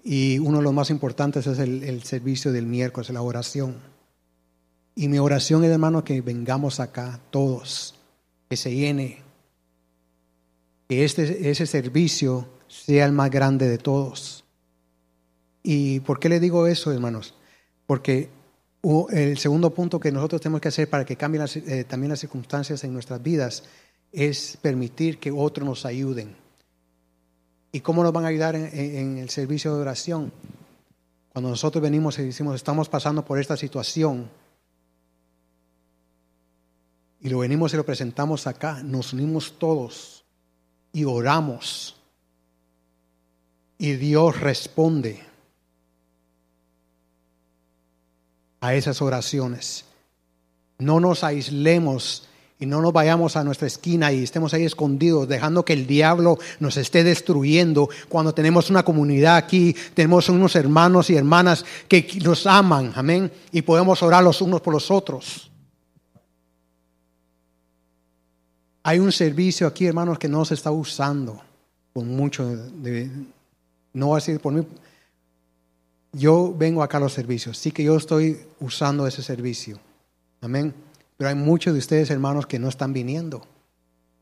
y 0.02 0.38
uno 0.38 0.58
de 0.58 0.64
los 0.64 0.72
más 0.72 0.88
importantes 0.88 1.46
es 1.46 1.58
el, 1.58 1.82
el 1.82 2.02
servicio 2.04 2.50
del 2.52 2.64
miércoles, 2.64 3.10
la 3.10 3.20
oración. 3.20 3.76
Y 4.94 5.08
mi 5.08 5.18
oración 5.18 5.64
es, 5.64 5.70
hermano, 5.70 6.04
que 6.04 6.22
vengamos 6.22 6.80
acá 6.80 7.20
todos, 7.30 7.94
que 8.48 8.56
se 8.56 8.74
llene 8.74 9.24
que 10.88 11.04
este, 11.04 11.50
ese 11.50 11.66
servicio 11.66 12.48
sea 12.68 13.06
el 13.06 13.12
más 13.12 13.30
grande 13.30 13.68
de 13.68 13.78
todos. 13.78 14.43
¿Y 15.66 16.00
por 16.00 16.20
qué 16.20 16.28
le 16.28 16.40
digo 16.40 16.66
eso, 16.66 16.92
hermanos? 16.92 17.34
Porque 17.86 18.28
el 19.10 19.38
segundo 19.38 19.70
punto 19.70 19.98
que 19.98 20.12
nosotros 20.12 20.42
tenemos 20.42 20.60
que 20.60 20.68
hacer 20.68 20.90
para 20.90 21.06
que 21.06 21.16
cambien 21.16 21.46
eh, 21.54 21.84
también 21.84 22.10
las 22.10 22.20
circunstancias 22.20 22.84
en 22.84 22.92
nuestras 22.92 23.22
vidas 23.22 23.64
es 24.12 24.58
permitir 24.60 25.18
que 25.18 25.32
otros 25.32 25.66
nos 25.66 25.86
ayuden. 25.86 26.36
¿Y 27.72 27.80
cómo 27.80 28.02
nos 28.02 28.12
van 28.12 28.26
a 28.26 28.28
ayudar 28.28 28.54
en, 28.54 28.68
en 28.74 29.18
el 29.18 29.30
servicio 29.30 29.74
de 29.74 29.80
oración? 29.80 30.32
Cuando 31.32 31.48
nosotros 31.48 31.82
venimos 31.82 32.18
y 32.18 32.24
decimos, 32.24 32.54
estamos 32.56 32.90
pasando 32.90 33.24
por 33.24 33.40
esta 33.40 33.56
situación, 33.56 34.28
y 37.22 37.30
lo 37.30 37.38
venimos 37.38 37.72
y 37.72 37.78
lo 37.78 37.86
presentamos 37.86 38.46
acá, 38.46 38.82
nos 38.82 39.14
unimos 39.14 39.58
todos 39.58 40.26
y 40.92 41.04
oramos. 41.04 41.96
Y 43.78 43.94
Dios 43.94 44.38
responde 44.38 45.33
a 48.64 48.74
esas 48.74 49.02
oraciones. 49.02 49.84
No 50.78 50.98
nos 50.98 51.22
aislemos 51.22 52.26
y 52.58 52.64
no 52.64 52.80
nos 52.80 52.94
vayamos 52.94 53.36
a 53.36 53.44
nuestra 53.44 53.66
esquina 53.66 54.10
y 54.10 54.22
estemos 54.22 54.54
ahí 54.54 54.64
escondidos, 54.64 55.28
dejando 55.28 55.66
que 55.66 55.74
el 55.74 55.86
diablo 55.86 56.38
nos 56.60 56.78
esté 56.78 57.04
destruyendo 57.04 57.90
cuando 58.08 58.32
tenemos 58.32 58.70
una 58.70 58.82
comunidad 58.82 59.36
aquí, 59.36 59.76
tenemos 59.92 60.30
unos 60.30 60.56
hermanos 60.56 61.10
y 61.10 61.16
hermanas 61.16 61.62
que 61.88 62.08
nos 62.24 62.46
aman, 62.46 62.92
amén, 62.96 63.30
y 63.52 63.60
podemos 63.60 64.02
orar 64.02 64.24
los 64.24 64.40
unos 64.40 64.62
por 64.62 64.72
los 64.72 64.90
otros. 64.90 65.50
Hay 68.82 68.98
un 68.98 69.12
servicio 69.12 69.66
aquí, 69.66 69.84
hermanos, 69.84 70.18
que 70.18 70.28
no 70.28 70.42
se 70.46 70.54
está 70.54 70.70
usando 70.70 71.42
con 71.92 72.08
mucho 72.08 72.46
de, 72.46 73.10
no 73.92 74.06
voy 74.06 74.14
a 74.14 74.20
decir 74.20 74.40
por 74.40 74.54
mí. 74.54 74.66
Yo 76.14 76.54
vengo 76.56 76.82
acá 76.82 76.98
a 76.98 77.00
los 77.00 77.12
servicios, 77.12 77.58
sí 77.58 77.72
que 77.72 77.82
yo 77.82 77.96
estoy 77.96 78.38
usando 78.60 79.06
ese 79.06 79.22
servicio. 79.22 79.78
Amén. 80.40 80.72
Pero 81.16 81.30
hay 81.30 81.34
muchos 81.34 81.72
de 81.72 81.80
ustedes, 81.80 82.10
hermanos, 82.10 82.46
que 82.46 82.58
no 82.58 82.68
están 82.68 82.92
viniendo. 82.92 83.42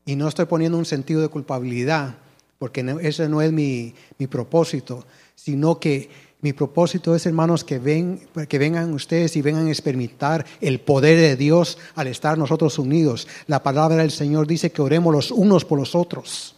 Y 0.05 0.15
no 0.15 0.27
estoy 0.27 0.45
poniendo 0.45 0.77
un 0.77 0.85
sentido 0.85 1.21
de 1.21 1.27
culpabilidad, 1.27 2.15
porque 2.57 2.83
ese 3.01 3.29
no 3.29 3.41
es 3.41 3.51
mi, 3.51 3.93
mi 4.17 4.27
propósito, 4.27 5.05
sino 5.35 5.79
que 5.79 6.09
mi 6.41 6.51
propósito 6.51 7.15
es, 7.15 7.25
hermanos, 7.25 7.63
que, 7.63 7.79
ven, 7.79 8.27
que 8.49 8.59
vengan 8.59 8.93
ustedes 8.93 9.37
y 9.37 9.41
vengan 9.41 9.67
a 9.67 9.69
experimentar 9.69 10.45
el 10.59 10.81
poder 10.81 11.17
de 11.17 11.35
Dios 11.37 11.77
al 11.95 12.07
estar 12.07 12.37
nosotros 12.37 12.77
unidos. 12.79 13.29
La 13.47 13.63
palabra 13.63 13.97
del 13.97 14.11
Señor 14.11 14.45
dice 14.45 14.71
que 14.71 14.81
oremos 14.81 15.13
los 15.13 15.31
unos 15.31 15.63
por 15.63 15.79
los 15.79 15.95
otros. 15.95 16.55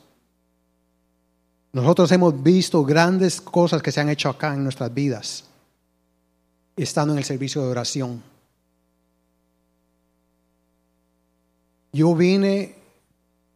Nosotros 1.76 2.10
hemos 2.14 2.42
visto 2.42 2.86
grandes 2.86 3.42
cosas 3.42 3.82
que 3.82 3.92
se 3.92 4.00
han 4.00 4.08
hecho 4.08 4.30
acá 4.30 4.54
en 4.54 4.64
nuestras 4.64 4.94
vidas, 4.94 5.44
estando 6.78 7.12
en 7.12 7.18
el 7.18 7.26
servicio 7.26 7.62
de 7.62 7.68
oración. 7.68 8.24
Yo 11.92 12.16
vine 12.16 12.76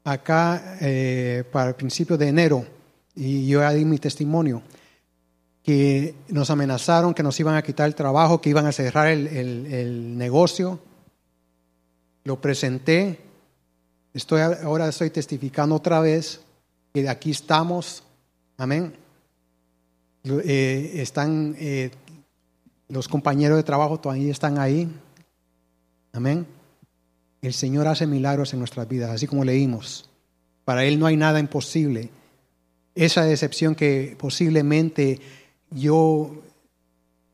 acá 0.04 0.76
eh, 0.82 1.46
para 1.50 1.70
el 1.70 1.76
principio 1.76 2.18
de 2.18 2.28
enero 2.28 2.66
y 3.16 3.48
yo 3.48 3.62
ya 3.62 3.72
di 3.72 3.86
mi 3.86 4.00
testimonio 4.00 4.64
que 5.64 6.14
nos 6.28 6.50
amenazaron 6.50 7.14
que 7.14 7.24
nos 7.24 7.40
iban 7.40 7.56
a 7.56 7.62
quitar 7.62 7.88
el 7.88 7.96
trabajo, 7.96 8.42
que 8.42 8.50
iban 8.50 8.66
a 8.66 8.74
cerrar 8.74 9.08
el, 9.08 10.18
negocio. 10.18 10.78
Lo 12.26 12.42
presenté. 12.42 13.18
Estoy, 14.14 14.42
ahora 14.42 14.90
estoy 14.90 15.10
testificando 15.10 15.74
otra 15.74 16.02
vez 16.02 16.42
que 16.94 17.08
aquí 17.08 17.32
estamos. 17.32 18.04
Amén. 18.60 18.92
Eh, 20.26 20.92
están 20.96 21.56
eh, 21.58 21.92
los 22.90 23.08
compañeros 23.08 23.56
de 23.56 23.64
trabajo 23.64 24.02
todavía 24.02 24.34
están 24.34 24.58
ahí. 24.58 24.86
Amén. 26.12 26.46
El 27.42 27.54
Señor 27.54 27.88
hace 27.88 28.06
milagros 28.06 28.52
en 28.52 28.60
nuestras 28.60 28.86
vidas, 28.90 29.12
así 29.12 29.28
como 29.28 29.46
leímos. 29.46 30.10
Para 30.66 30.84
Él 30.84 31.00
no 31.00 31.06
hay 31.06 31.16
nada 31.16 31.40
imposible. 31.40 32.10
Esa 32.96 33.24
decepción 33.24 33.76
que 33.76 34.18
posiblemente 34.20 35.22
yo 35.72 36.30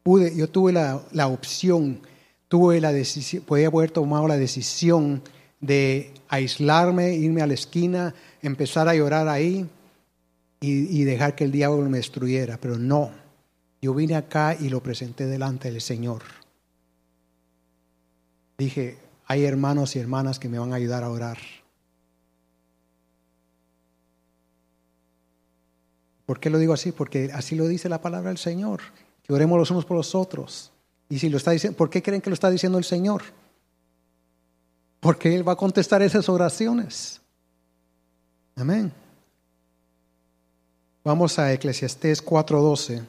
pude, 0.03 0.35
yo 0.35 0.47
tuve 0.47 0.73
la, 0.73 1.27
opción, 1.27 2.01
tuve 2.47 2.79
la 2.79 2.91
decisión, 2.93 3.41
podía 3.41 3.69
haber 3.69 3.89
tomado 3.89 4.27
la 4.27 4.37
decisión 4.37 5.23
de 5.59 6.13
aislarme, 6.27 7.15
irme 7.15 7.41
a 7.41 7.47
la 7.47 7.55
esquina, 7.55 8.13
empezar 8.43 8.87
a 8.87 8.93
llorar 8.93 9.27
ahí 9.27 9.67
y, 10.65 11.03
dejar 11.03 11.35
que 11.35 11.43
el 11.43 11.51
diablo 11.51 11.89
me 11.89 11.97
destruyera, 11.97 12.57
pero 12.59 12.77
no. 12.77 13.11
Yo 13.81 13.93
vine 13.93 14.15
acá 14.15 14.55
y 14.59 14.69
lo 14.69 14.81
presenté 14.81 15.25
delante 15.25 15.71
del 15.71 15.81
Señor. 15.81 16.23
Dije, 18.57 18.97
hay 19.25 19.43
hermanos 19.43 19.95
y 19.95 19.99
hermanas 19.99 20.39
que 20.39 20.49
me 20.49 20.59
van 20.59 20.73
a 20.73 20.77
ayudar 20.77 21.03
a 21.03 21.09
orar. 21.09 21.37
¿Por 26.25 26.39
qué 26.39 26.49
lo 26.49 26.57
digo 26.57 26.73
así? 26.73 26.91
Porque 26.91 27.29
así 27.33 27.55
lo 27.55 27.67
dice 27.67 27.89
la 27.89 28.01
palabra 28.01 28.29
del 28.29 28.37
Señor, 28.37 28.81
que 29.21 29.33
oremos 29.33 29.59
los 29.59 29.71
unos 29.71 29.85
por 29.85 29.97
los 29.97 30.15
otros. 30.15 30.71
Y 31.07 31.19
si 31.19 31.29
lo 31.29 31.37
está 31.37 31.51
diciendo, 31.51 31.77
¿por 31.77 31.89
qué 31.89 32.01
creen 32.01 32.21
que 32.21 32.29
lo 32.29 32.33
está 32.33 32.49
diciendo 32.49 32.77
el 32.77 32.83
Señor? 32.83 33.21
Porque 34.99 35.35
Él 35.35 35.47
va 35.47 35.51
a 35.51 35.57
contestar 35.57 36.01
esas 36.01 36.27
oraciones. 36.29 37.21
Amén. 38.55 38.91
Vamos 41.05 41.37
a 41.37 41.53
Eclesiastés 41.53 42.19
4:12. 42.19 43.03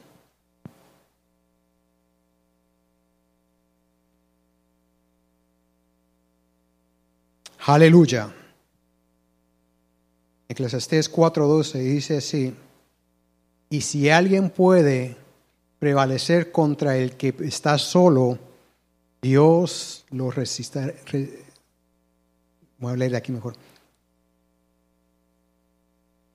Aleluya. 7.65 8.31
Eclesiastés 10.47 11.09
4:12 11.11 11.79
dice 11.79 12.17
así. 12.17 12.55
Y 13.71 13.81
si 13.81 14.11
alguien 14.11 14.51
puede 14.51 15.17
prevalecer 15.79 16.51
contra 16.51 16.97
el 16.97 17.17
que 17.17 17.33
está 17.39 17.79
solo, 17.79 18.37
Dios 19.23 20.05
lo 20.11 20.29
resistirá. 20.29 20.93
Voy 22.77 22.93
a 22.93 22.95
leer 22.95 23.11
de 23.11 23.17
aquí 23.17 23.31
mejor. 23.31 23.55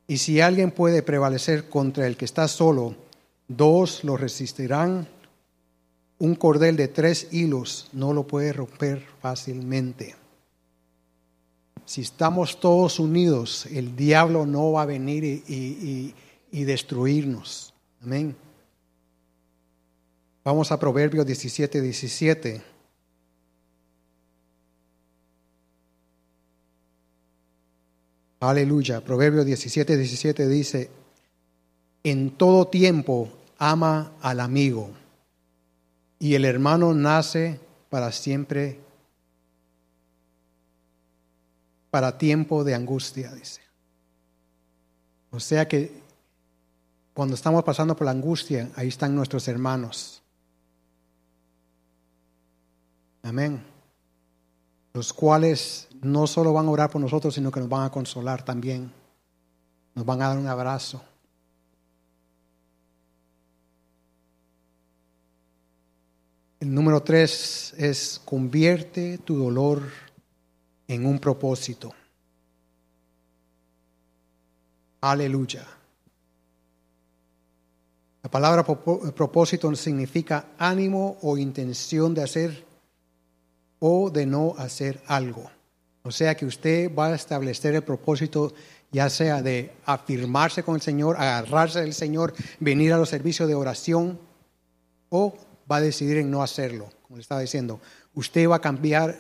Y 0.07 0.19
si 0.19 0.41
alguien 0.41 0.71
puede 0.71 1.03
prevalecer 1.03 1.69
contra 1.69 2.07
el 2.07 2.17
que 2.17 2.25
está 2.25 2.49
solo, 2.49 2.95
dos 3.49 4.05
lo 4.05 4.17
resistirán. 4.17 5.09
Un 6.19 6.35
cordel 6.35 6.77
de 6.77 6.89
tres 6.89 7.29
hilos 7.33 7.89
no 7.93 8.13
lo 8.13 8.27
puede 8.27 8.53
romper 8.53 9.05
fácilmente. 9.21 10.15
Si 11.85 12.03
estamos 12.03 12.61
todos 12.61 13.01
unidos, 13.01 13.67
el 13.67 13.97
diablo 13.97 14.47
no 14.47 14.73
va 14.73 14.83
a 14.83 14.87
venir 14.87 15.25
y, 15.25 16.15
y 16.51 16.65
destruirnos. 16.65 17.75
Amén. 18.03 18.37
Vamos 20.45 20.73
a 20.73 20.79
Proverbios 20.79 21.27
17, 21.27 21.81
17. 21.81 22.72
Aleluya. 28.43 29.01
Proverbios 29.01 29.47
17, 29.47 29.97
17 29.97 30.49
dice, 30.49 30.91
en 32.03 32.37
todo 32.37 32.67
tiempo 32.67 33.29
ama 33.57 34.15
al 34.21 34.41
amigo 34.41 34.91
y 36.19 36.35
el 36.35 36.45
hermano 36.45 36.93
nace 36.93 37.61
para 37.89 38.11
siempre, 38.11 38.81
para 41.93 42.19
tiempo 42.19 42.65
de 42.65 42.75
angustia, 42.75 43.33
dice. 43.33 43.61
O 45.31 45.39
sea 45.39 45.69
que 45.69 46.03
cuando 47.15 47.37
estamos 47.37 47.63
pasando 47.63 47.95
por 47.95 48.07
la 48.07 48.11
angustia, 48.11 48.73
ahí 48.75 48.89
están 48.89 49.15
nuestros 49.15 49.47
hermanos. 49.47 50.21
Amén. 53.23 53.72
Los 54.93 55.13
cuales 55.13 55.89
no 56.03 56.27
solo 56.27 56.53
van 56.53 56.67
a 56.67 56.71
orar 56.71 56.91
por 56.91 57.01
nosotros, 57.01 57.35
sino 57.35 57.51
que 57.51 57.61
nos 57.61 57.69
van 57.69 57.85
a 57.85 57.91
consolar 57.91 58.45
también. 58.45 58.93
Nos 59.95 60.05
van 60.05 60.21
a 60.23 60.29
dar 60.29 60.39
un 60.39 60.47
abrazo. 60.47 61.03
El 66.61 66.73
número 66.73 67.03
tres 67.03 67.75
es 67.77 68.21
convierte 68.25 69.19
tu 69.19 69.37
dolor 69.37 69.83
en 70.87 71.07
un 71.07 71.19
propósito. 71.19 71.93
Aleluya. 75.01 75.67
La 78.23 78.31
palabra 78.31 78.63
propósito 78.65 79.75
significa 79.75 80.51
ánimo 80.57 81.17
o 81.23 81.37
intención 81.37 82.15
de 82.15 82.23
hacer 82.23 82.65
o 83.83 84.11
de 84.11 84.27
no 84.27 84.55
hacer 84.59 85.03
algo. 85.07 85.51
O 86.05 86.13
sea 86.13 86.37
que 86.37 86.47
usted 86.47 86.95
va 86.95 87.09
a 87.09 87.15
establecer 87.15 87.75
el 87.75 87.83
propósito 87.83 88.55
ya 88.93 89.11
sea 89.11 89.43
de 89.43 89.73
afirmarse 89.85 90.63
con 90.63 90.77
el 90.77 90.81
Señor, 90.81 91.17
agarrarse 91.17 91.81
del 91.81 91.95
Señor, 91.95 92.33
venir 92.61 92.93
a 92.93 92.99
los 92.99 93.09
servicios 93.09 93.49
de 93.49 93.55
oración 93.55 94.21
o 95.09 95.35
va 95.71 95.77
a 95.77 95.81
decidir 95.81 96.19
en 96.19 96.31
no 96.31 96.43
hacerlo, 96.43 96.91
como 97.03 97.17
le 97.17 97.23
estaba 97.23 97.41
diciendo. 97.41 97.81
Usted 98.15 98.49
va 98.49 98.57
a 98.57 98.61
cambiar, 98.61 99.19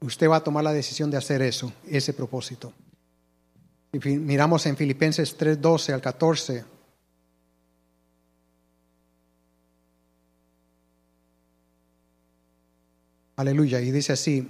usted 0.00 0.28
va 0.28 0.36
a 0.36 0.44
tomar 0.44 0.64
la 0.64 0.72
decisión 0.72 1.10
de 1.10 1.18
hacer 1.18 1.42
eso, 1.42 1.72
ese 1.88 2.12
propósito 2.12 2.72
miramos 4.00 4.66
en 4.66 4.76
Filipenses 4.76 5.36
3, 5.36 5.60
12 5.60 5.92
al 5.92 6.00
14. 6.00 6.64
Aleluya. 13.36 13.80
Y 13.80 13.90
dice 13.90 14.12
así, 14.12 14.48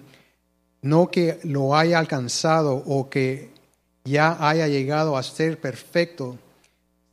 no 0.82 1.10
que 1.10 1.40
lo 1.44 1.76
haya 1.76 1.98
alcanzado 1.98 2.74
o 2.74 3.08
que 3.08 3.50
ya 4.04 4.36
haya 4.46 4.68
llegado 4.68 5.16
a 5.16 5.22
ser 5.22 5.58
perfecto, 5.58 6.36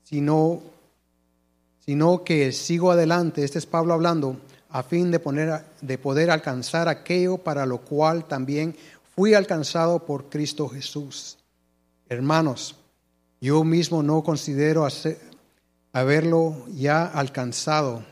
sino, 0.03 0.61
sino 1.79 2.23
que 2.23 2.51
sigo 2.51 2.91
adelante, 2.91 3.45
este 3.45 3.59
es 3.59 3.65
Pablo 3.65 3.93
hablando, 3.93 4.35
a 4.69 4.83
fin 4.83 5.09
de, 5.11 5.19
poner, 5.19 5.63
de 5.81 5.97
poder 5.97 6.29
alcanzar 6.31 6.89
aquello 6.89 7.37
para 7.37 7.65
lo 7.65 7.79
cual 7.79 8.25
también 8.25 8.75
fui 9.15 9.33
alcanzado 9.33 10.05
por 10.05 10.29
Cristo 10.29 10.67
Jesús. 10.67 11.37
Hermanos, 12.09 12.75
yo 13.39 13.63
mismo 13.63 14.03
no 14.03 14.21
considero 14.21 14.85
haberlo 15.93 16.65
ya 16.73 17.05
alcanzado, 17.05 18.03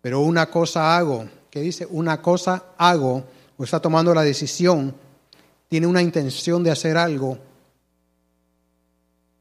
pero 0.00 0.20
una 0.20 0.50
cosa 0.50 0.96
hago, 0.96 1.28
que 1.50 1.60
dice, 1.60 1.86
una 1.90 2.20
cosa 2.20 2.74
hago, 2.76 3.24
o 3.56 3.64
está 3.64 3.80
tomando 3.80 4.14
la 4.14 4.22
decisión 4.22 4.94
tiene 5.68 5.86
una 5.86 6.02
intención 6.02 6.62
de 6.64 6.70
hacer 6.70 6.96
algo, 6.96 7.38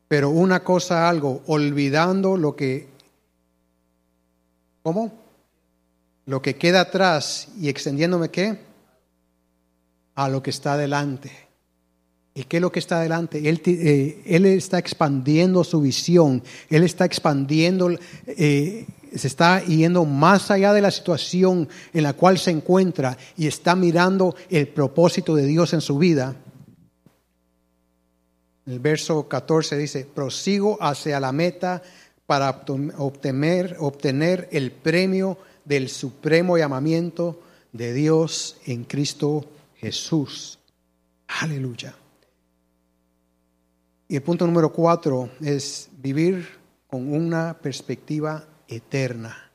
pero 0.08 0.30
una 0.30 0.64
cosa 0.64 1.10
algo, 1.10 1.42
olvidando 1.48 2.38
lo 2.38 2.56
que, 2.56 2.88
¿cómo? 4.84 5.14
Lo 6.26 6.42
que 6.42 6.58
queda 6.58 6.82
atrás 6.82 7.48
y 7.60 7.70
extendiéndome 7.70 8.30
qué? 8.30 8.60
A 10.16 10.28
lo 10.28 10.44
que 10.44 10.50
está 10.50 10.74
adelante. 10.74 11.32
¿Y 12.34 12.44
qué 12.44 12.58
es 12.58 12.62
lo 12.62 12.72
que 12.72 12.80
está 12.80 13.00
adelante? 13.00 13.50
Él, 13.50 13.62
eh, 13.66 14.22
él 14.26 14.46
está 14.46 14.78
expandiendo 14.78 15.64
su 15.64 15.82
visión, 15.82 16.44
Él 16.70 16.84
está 16.84 17.04
expandiendo, 17.06 17.90
eh, 18.28 18.86
se 19.16 19.28
está 19.28 19.64
yendo 19.64 20.06
más 20.06 20.52
allá 20.52 20.74
de 20.74 20.82
la 20.82 20.92
situación 20.92 21.70
en 21.94 22.04
la 22.04 22.14
cual 22.14 22.38
se 22.38 22.52
encuentra 22.52 23.18
y 23.36 23.48
está 23.48 23.76
mirando 23.76 24.36
el 24.50 24.68
propósito 24.68 25.36
de 25.36 25.46
Dios 25.46 25.74
en 25.74 25.82
su 25.82 25.98
vida. 25.98 26.36
El 28.66 28.80
verso 28.80 29.28
14 29.28 29.78
dice, 29.78 30.06
prosigo 30.06 30.78
hacia 30.82 31.20
la 31.20 31.32
meta 31.32 31.82
para 32.26 32.64
obtener, 32.98 33.78
obtener 33.80 34.50
el 34.52 34.72
premio 34.72 35.38
del 35.64 35.90
supremo 35.90 36.58
llamamiento 36.58 37.40
de 37.72 37.94
Dios 37.94 38.58
en 38.66 38.84
Cristo 38.84 39.46
Jesús. 39.78 40.60
Aleluya. 41.28 41.96
Y 44.10 44.16
el 44.16 44.22
punto 44.22 44.46
número 44.46 44.72
cuatro 44.72 45.30
es 45.42 45.90
vivir 46.02 46.48
con 46.88 47.14
una 47.14 47.54
perspectiva 47.54 48.46
eterna. 48.68 49.48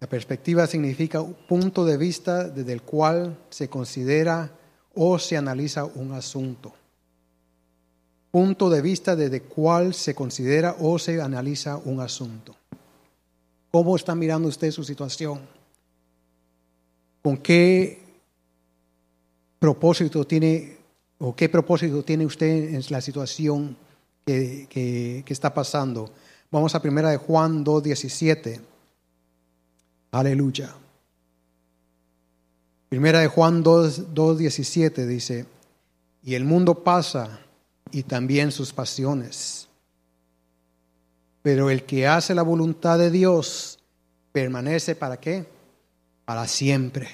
La 0.00 0.08
perspectiva 0.08 0.66
significa 0.66 1.20
un 1.20 1.34
punto 1.34 1.84
de 1.84 1.98
vista 1.98 2.48
desde 2.48 2.72
el 2.72 2.82
cual 2.82 3.36
se 3.50 3.68
considera 3.68 4.50
o 4.94 5.18
se 5.18 5.36
analiza 5.36 5.84
un 5.84 6.12
asunto. 6.12 6.72
Punto 8.30 8.70
de 8.70 8.80
vista 8.80 9.14
desde 9.14 9.36
el 9.36 9.42
cual 9.42 9.92
se 9.92 10.14
considera 10.14 10.76
o 10.80 10.98
se 10.98 11.20
analiza 11.20 11.76
un 11.76 12.00
asunto. 12.00 12.56
¿Cómo 13.70 13.94
está 13.94 14.14
mirando 14.14 14.48
usted 14.48 14.70
su 14.70 14.84
situación? 14.84 15.40
¿Con 17.22 17.36
qué 17.36 18.02
propósito 19.58 20.24
tiene 20.24 20.78
o 21.18 21.36
qué 21.36 21.50
propósito 21.50 22.02
tiene 22.02 22.24
usted 22.24 22.74
en 22.74 22.82
la 22.88 23.02
situación 23.02 23.76
que, 24.24 25.24
está 25.26 25.52
pasando? 25.52 26.10
Vamos 26.50 26.74
a 26.74 26.82
primera 26.82 27.10
de 27.10 27.16
Juan 27.16 27.64
2.17. 27.64 28.60
Aleluya. 30.12 30.74
Primera 32.88 33.20
de 33.20 33.28
Juan 33.28 33.62
2.17 33.62 35.06
dice, 35.06 35.46
y 36.22 36.34
el 36.34 36.44
mundo 36.44 36.82
pasa 36.82 37.40
y 37.92 38.02
también 38.02 38.50
sus 38.50 38.72
pasiones, 38.72 39.68
pero 41.42 41.70
el 41.70 41.84
que 41.84 42.06
hace 42.06 42.34
la 42.34 42.42
voluntad 42.42 42.98
de 42.98 43.10
Dios 43.10 43.78
permanece 44.32 44.94
para 44.96 45.18
qué? 45.18 45.46
Para 46.24 46.46
siempre. 46.46 47.08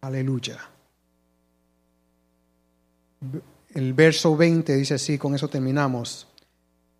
Aleluya. 0.00 0.58
El 3.74 3.94
verso 3.94 4.36
20 4.36 4.76
dice 4.76 4.94
así, 4.94 5.18
con 5.18 5.34
eso 5.34 5.48
terminamos, 5.48 6.26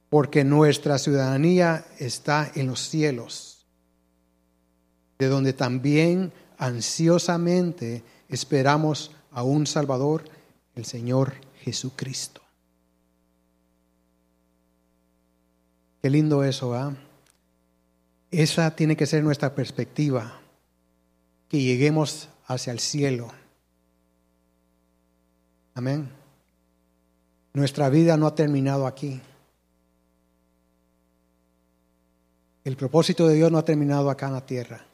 porque 0.09 0.45
nuestra 0.45 0.99
ciudadanía 0.99 1.87
está 1.99 2.51
en 2.55 2.67
los 2.67 2.81
cielos 2.81 3.53
de 5.23 5.29
donde 5.29 5.53
también 5.53 6.33
ansiosamente 6.59 8.03
esperamos 8.29 9.13
a 9.31 9.45
un 9.45 9.69
Salvador, 9.69 10.25
el 10.75 10.85
Señor 10.85 11.35
Jesucristo. 11.61 12.41
Qué 16.03 16.11
lindo 16.11 16.43
eso, 16.43 16.75
¿ah? 16.75 16.97
Esa 18.33 18.75
tiene 18.75 18.97
que 18.97 19.07
ser 19.07 19.23
nuestra 19.23 19.55
perspectiva, 19.55 20.41
que 21.49 21.61
lleguemos 21.61 22.29
hacia 22.47 22.73
el 22.73 22.81
cielo. 22.81 23.29
Amén. 25.75 26.22
Nuestra 27.55 27.89
vida 27.91 28.17
no 28.17 28.27
ha 28.27 28.35
terminado 28.35 28.87
aquí. 28.87 29.21
El 32.65 32.77
propósito 32.77 33.27
de 33.27 33.35
Dios 33.35 33.51
no 33.51 33.59
ha 33.59 33.65
terminado 33.65 34.09
acá 34.09 34.29
en 34.29 34.33
la 34.33 34.47
tierra. 34.47 34.85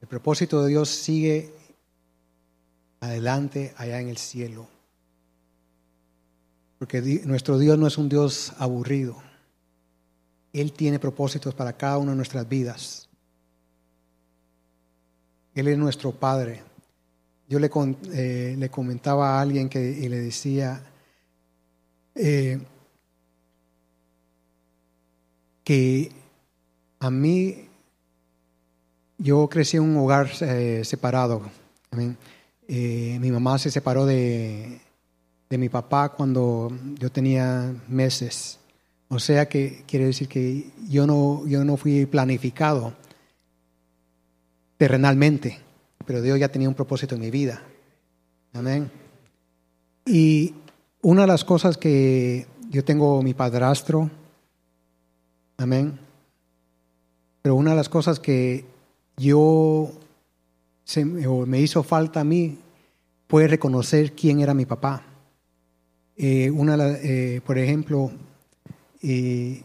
El 0.00 0.08
propósito 0.08 0.62
de 0.62 0.68
Dios 0.68 0.88
sigue 0.88 1.52
adelante 3.00 3.74
allá 3.76 4.00
en 4.00 4.08
el 4.08 4.18
cielo. 4.18 4.68
Porque 6.78 7.00
nuestro 7.24 7.58
Dios 7.58 7.78
no 7.78 7.86
es 7.86 7.98
un 7.98 8.08
Dios 8.08 8.52
aburrido. 8.58 9.16
Él 10.52 10.72
tiene 10.72 10.98
propósitos 10.98 11.54
para 11.54 11.72
cada 11.72 11.98
una 11.98 12.12
de 12.12 12.16
nuestras 12.16 12.48
vidas. 12.48 13.08
Él 15.54 15.68
es 15.68 15.78
nuestro 15.78 16.12
Padre. 16.12 16.62
Yo 17.48 17.58
le, 17.58 17.70
eh, 18.12 18.56
le 18.58 18.68
comentaba 18.68 19.38
a 19.38 19.40
alguien 19.40 19.68
que, 19.68 19.80
y 19.80 20.08
le 20.08 20.20
decía 20.20 20.82
eh, 22.14 22.60
que 25.64 26.12
a 27.00 27.10
mí 27.10 27.68
yo 29.16 29.48
crecí 29.48 29.78
en 29.78 29.84
un 29.84 29.96
hogar 29.96 30.30
eh, 30.42 30.82
separado. 30.84 31.42
Mi 31.90 33.30
mamá 33.30 33.58
se 33.58 33.70
separó 33.70 34.04
de, 34.04 34.80
de, 35.48 35.58
mi 35.58 35.70
papá 35.70 36.10
cuando 36.10 36.70
yo 36.98 37.10
tenía 37.10 37.74
meses. 37.88 38.58
O 39.08 39.18
sea 39.18 39.48
que 39.48 39.84
quiere 39.86 40.04
decir 40.04 40.28
que 40.28 40.70
yo 40.86 41.06
no, 41.06 41.46
yo 41.46 41.64
no 41.64 41.78
fui 41.78 42.04
planificado 42.04 42.92
terrenalmente, 44.76 45.58
pero 46.08 46.22
Dios 46.22 46.40
ya 46.40 46.48
tenía 46.48 46.70
un 46.70 46.74
propósito 46.74 47.16
en 47.16 47.20
mi 47.20 47.30
vida. 47.30 47.60
Amén. 48.54 48.90
Y 50.06 50.54
una 51.02 51.20
de 51.20 51.26
las 51.26 51.44
cosas 51.44 51.76
que 51.76 52.46
yo 52.70 52.82
tengo 52.82 53.22
mi 53.22 53.34
padrastro, 53.34 54.10
amén, 55.58 56.00
pero 57.42 57.56
una 57.56 57.72
de 57.72 57.76
las 57.76 57.90
cosas 57.90 58.18
que 58.20 58.64
yo 59.18 59.90
se, 60.82 61.04
me 61.04 61.60
hizo 61.60 61.82
falta 61.82 62.20
a 62.20 62.24
mí 62.24 62.56
fue 63.28 63.46
reconocer 63.46 64.14
quién 64.14 64.40
era 64.40 64.54
mi 64.54 64.64
papá. 64.64 65.02
Eh, 66.16 66.50
una, 66.50 66.88
eh, 67.02 67.42
por 67.44 67.58
ejemplo, 67.58 68.12
y, 69.02 69.62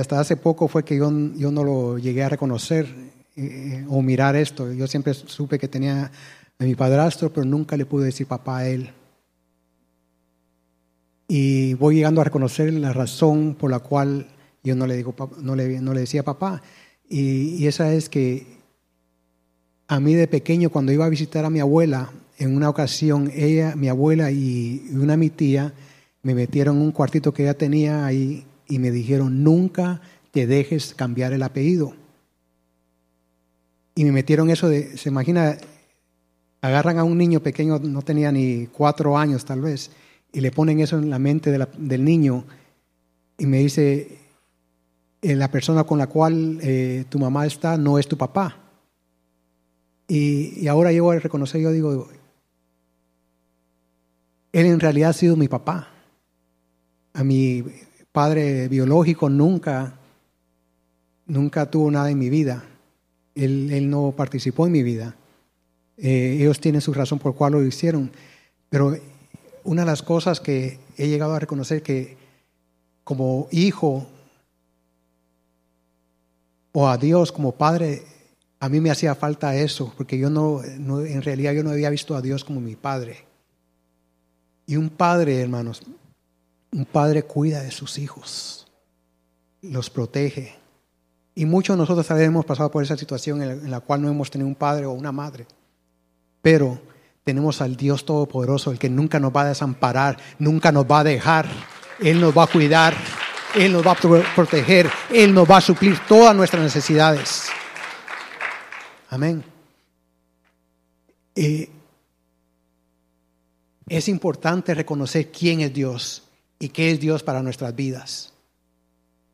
hasta 0.00 0.18
hace 0.18 0.38
poco 0.38 0.66
fue 0.66 0.82
que 0.82 0.96
yo, 0.96 1.12
yo 1.36 1.50
no 1.50 1.62
lo 1.62 1.98
llegué 1.98 2.22
a 2.22 2.30
reconocer 2.30 3.12
eh, 3.36 3.84
o 3.88 4.02
mirar 4.02 4.36
esto. 4.36 4.72
Yo 4.72 4.86
siempre 4.86 5.14
supe 5.14 5.58
que 5.58 5.68
tenía 5.68 6.10
a 6.58 6.64
mi 6.64 6.74
padrastro, 6.74 7.32
pero 7.32 7.44
nunca 7.44 7.76
le 7.76 7.86
pude 7.86 8.06
decir 8.06 8.26
papá 8.26 8.58
a 8.58 8.68
él. 8.68 8.90
Y 11.28 11.74
voy 11.74 11.96
llegando 11.96 12.20
a 12.20 12.24
reconocer 12.24 12.72
la 12.72 12.92
razón 12.92 13.56
por 13.58 13.70
la 13.70 13.78
cual 13.80 14.28
yo 14.62 14.76
no 14.76 14.86
le, 14.86 14.96
digo, 14.96 15.14
no 15.40 15.56
le, 15.56 15.80
no 15.80 15.94
le 15.94 16.00
decía 16.00 16.22
papá. 16.22 16.62
Y, 17.08 17.56
y 17.56 17.66
esa 17.66 17.92
es 17.92 18.08
que 18.08 18.46
a 19.88 20.00
mí 20.00 20.14
de 20.14 20.28
pequeño, 20.28 20.70
cuando 20.70 20.92
iba 20.92 21.04
a 21.04 21.10
visitar 21.10 21.44
a 21.44 21.50
mi 21.50 21.60
abuela, 21.60 22.10
en 22.38 22.56
una 22.56 22.68
ocasión, 22.68 23.30
ella, 23.34 23.76
mi 23.76 23.88
abuela 23.88 24.30
y 24.30 24.88
una 24.92 25.16
mi 25.16 25.30
tía 25.30 25.72
me 26.22 26.34
metieron 26.34 26.76
en 26.76 26.82
un 26.82 26.92
cuartito 26.92 27.32
que 27.32 27.42
ella 27.44 27.54
tenía 27.54 28.06
ahí 28.06 28.44
y 28.66 28.78
me 28.78 28.90
dijeron, 28.90 29.44
nunca 29.44 30.00
te 30.30 30.46
dejes 30.46 30.94
cambiar 30.94 31.32
el 31.32 31.42
apellido. 31.42 31.94
Y 33.94 34.04
me 34.04 34.12
metieron 34.12 34.50
eso 34.50 34.68
de, 34.68 34.96
se 34.96 35.08
imagina, 35.08 35.56
agarran 36.60 36.98
a 36.98 37.04
un 37.04 37.16
niño 37.16 37.40
pequeño, 37.40 37.78
no 37.78 38.02
tenía 38.02 38.32
ni 38.32 38.66
cuatro 38.66 39.16
años 39.16 39.44
tal 39.44 39.60
vez, 39.60 39.90
y 40.32 40.40
le 40.40 40.50
ponen 40.50 40.80
eso 40.80 40.98
en 40.98 41.10
la 41.10 41.18
mente 41.18 41.50
del 41.50 42.04
niño 42.04 42.44
y 43.38 43.46
me 43.46 43.58
dice, 43.58 44.18
eh, 45.22 45.34
la 45.34 45.50
persona 45.50 45.84
con 45.84 45.98
la 45.98 46.06
cual 46.06 46.58
eh, 46.62 47.04
tu 47.08 47.18
mamá 47.18 47.46
está 47.46 47.76
no 47.76 47.98
es 47.98 48.08
tu 48.08 48.16
papá. 48.16 48.56
Y, 50.06 50.68
ahora 50.68 50.92
llego 50.92 51.10
a 51.10 51.18
reconocer, 51.18 51.60
yo 51.60 51.70
digo, 51.70 52.08
él 54.52 54.66
en 54.66 54.80
realidad 54.80 55.10
ha 55.10 55.14
sido 55.14 55.36
mi 55.36 55.48
papá. 55.48 55.88
A 57.14 57.24
mi 57.24 57.64
padre 58.12 58.68
biológico 58.68 59.30
nunca, 59.30 59.98
nunca 61.26 61.70
tuvo 61.70 61.90
nada 61.90 62.10
en 62.10 62.18
mi 62.18 62.28
vida. 62.28 62.64
Él, 63.34 63.90
no 63.90 64.12
participó 64.16 64.66
en 64.66 64.72
mi 64.72 64.82
vida. 64.82 65.16
Eh, 65.96 66.38
ellos 66.40 66.60
tienen 66.60 66.80
su 66.80 66.92
razón 66.92 67.18
por 67.18 67.34
cual 67.34 67.52
lo 67.52 67.64
hicieron. 67.64 68.10
Pero 68.68 68.96
una 69.64 69.82
de 69.82 69.86
las 69.86 70.02
cosas 70.02 70.40
que 70.40 70.78
he 70.96 71.08
llegado 71.08 71.34
a 71.34 71.38
reconocer 71.38 71.82
que 71.82 72.16
como 73.02 73.48
hijo 73.50 74.06
o 76.72 76.88
a 76.88 76.96
Dios 76.96 77.30
como 77.30 77.52
padre 77.52 78.02
A 78.60 78.68
mí 78.68 78.80
me 78.80 78.90
hacía 78.90 79.14
falta 79.14 79.54
eso, 79.54 79.92
porque 79.94 80.16
yo 80.16 80.30
no, 80.30 80.62
no, 80.78 81.02
en 81.02 81.20
realidad 81.20 81.52
yo 81.52 81.62
no 81.62 81.70
había 81.70 81.90
visto 81.90 82.16
a 82.16 82.22
Dios 82.22 82.44
como 82.44 82.60
mi 82.60 82.76
padre. 82.76 83.26
Y 84.66 84.76
un 84.76 84.88
padre, 84.88 85.38
hermanos, 85.42 85.82
un 86.72 86.86
padre 86.86 87.24
cuida 87.24 87.62
de 87.62 87.70
sus 87.70 87.98
hijos, 87.98 88.66
los 89.60 89.90
protege. 89.90 90.54
Y 91.34 91.46
muchos 91.46 91.76
de 91.76 91.78
nosotros 91.78 92.08
hemos 92.20 92.44
pasado 92.44 92.70
por 92.70 92.82
esa 92.82 92.96
situación 92.96 93.42
en 93.42 93.70
la 93.70 93.80
cual 93.80 94.02
no 94.02 94.08
hemos 94.08 94.30
tenido 94.30 94.46
un 94.46 94.54
padre 94.54 94.86
o 94.86 94.92
una 94.92 95.10
madre. 95.10 95.46
Pero 96.40 96.80
tenemos 97.24 97.60
al 97.60 97.76
Dios 97.76 98.04
Todopoderoso, 98.04 98.70
el 98.70 98.78
que 98.78 98.90
nunca 98.90 99.18
nos 99.18 99.34
va 99.34 99.42
a 99.42 99.48
desamparar, 99.48 100.18
nunca 100.38 100.70
nos 100.70 100.84
va 100.84 101.00
a 101.00 101.04
dejar. 101.04 101.48
Él 102.00 102.20
nos 102.20 102.36
va 102.36 102.44
a 102.44 102.46
cuidar, 102.46 102.94
Él 103.54 103.72
nos 103.72 103.86
va 103.86 103.92
a 103.92 104.34
proteger, 104.34 104.90
Él 105.10 105.32
nos 105.32 105.50
va 105.50 105.56
a 105.56 105.60
suplir 105.60 105.98
todas 106.06 106.36
nuestras 106.36 106.62
necesidades. 106.62 107.46
Amén. 109.10 109.44
Eh, 111.34 111.70
es 113.88 114.08
importante 114.08 114.74
reconocer 114.74 115.30
quién 115.30 115.60
es 115.62 115.72
Dios 115.72 116.24
y 116.58 116.68
qué 116.68 116.90
es 116.90 117.00
Dios 117.00 117.22
para 117.22 117.42
nuestras 117.42 117.74
vidas. 117.74 118.33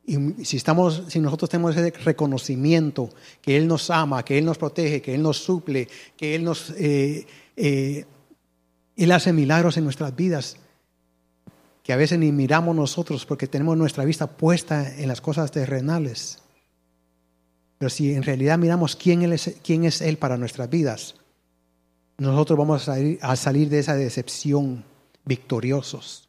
Y 0.07 0.45
si, 0.45 0.57
estamos, 0.57 1.05
si 1.09 1.21
nosotros 1.21 1.51
tenemos 1.51 1.77
ese 1.77 1.91
reconocimiento 1.91 3.11
que 3.43 3.57
Él 3.57 3.69
nos 3.69 3.91
ama, 3.91 4.25
que 4.25 4.39
Él 4.39 4.45
nos 4.45 4.59
protege, 4.59 5.03
que 5.03 5.15
Él 5.15 5.23
nos 5.23 5.39
suple, 5.39 5.89
que 6.17 6.35
Él 6.35 6.45
nos 6.45 6.71
eh, 6.71 7.27
eh, 7.57 8.07
Él 8.97 9.13
hace 9.13 9.33
milagros 9.33 9.77
en 9.77 9.85
nuestras 9.85 10.15
vidas, 10.17 10.57
que 11.83 11.93
a 11.93 11.97
veces 11.97 12.19
ni 12.19 12.33
miramos 12.33 12.75
nosotros 12.75 13.27
porque 13.27 13.47
tenemos 13.47 13.77
nuestra 13.77 14.05
vista 14.05 14.27
puesta 14.27 14.97
en 14.97 15.09
las 15.09 15.21
cosas 15.21 15.51
terrenales. 15.51 16.39
Pero 17.79 17.91
si 17.91 18.13
en 18.13 18.23
realidad 18.23 18.59
miramos 18.59 18.97
quién, 18.97 19.23
es, 19.33 19.57
quién 19.63 19.85
es 19.85 20.01
Él 20.01 20.19
para 20.19 20.37
nuestras 20.37 20.69
vidas, 20.69 21.15
nosotros 22.19 22.59
vamos 22.59 22.83
a 22.83 22.85
salir, 22.95 23.19
a 23.23 23.37
salir 23.37 23.69
de 23.71 23.79
esa 23.79 23.95
decepción 23.95 24.85
victoriosos. 25.25 26.29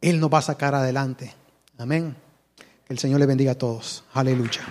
Él 0.00 0.20
nos 0.20 0.32
va 0.32 0.38
a 0.38 0.42
sacar 0.42 0.74
adelante. 0.74 1.34
Amén. 1.76 2.27
El 2.88 2.98
Señor 2.98 3.20
le 3.20 3.26
bendiga 3.26 3.52
a 3.52 3.54
todos. 3.54 4.02
Aleluya. 4.14 4.62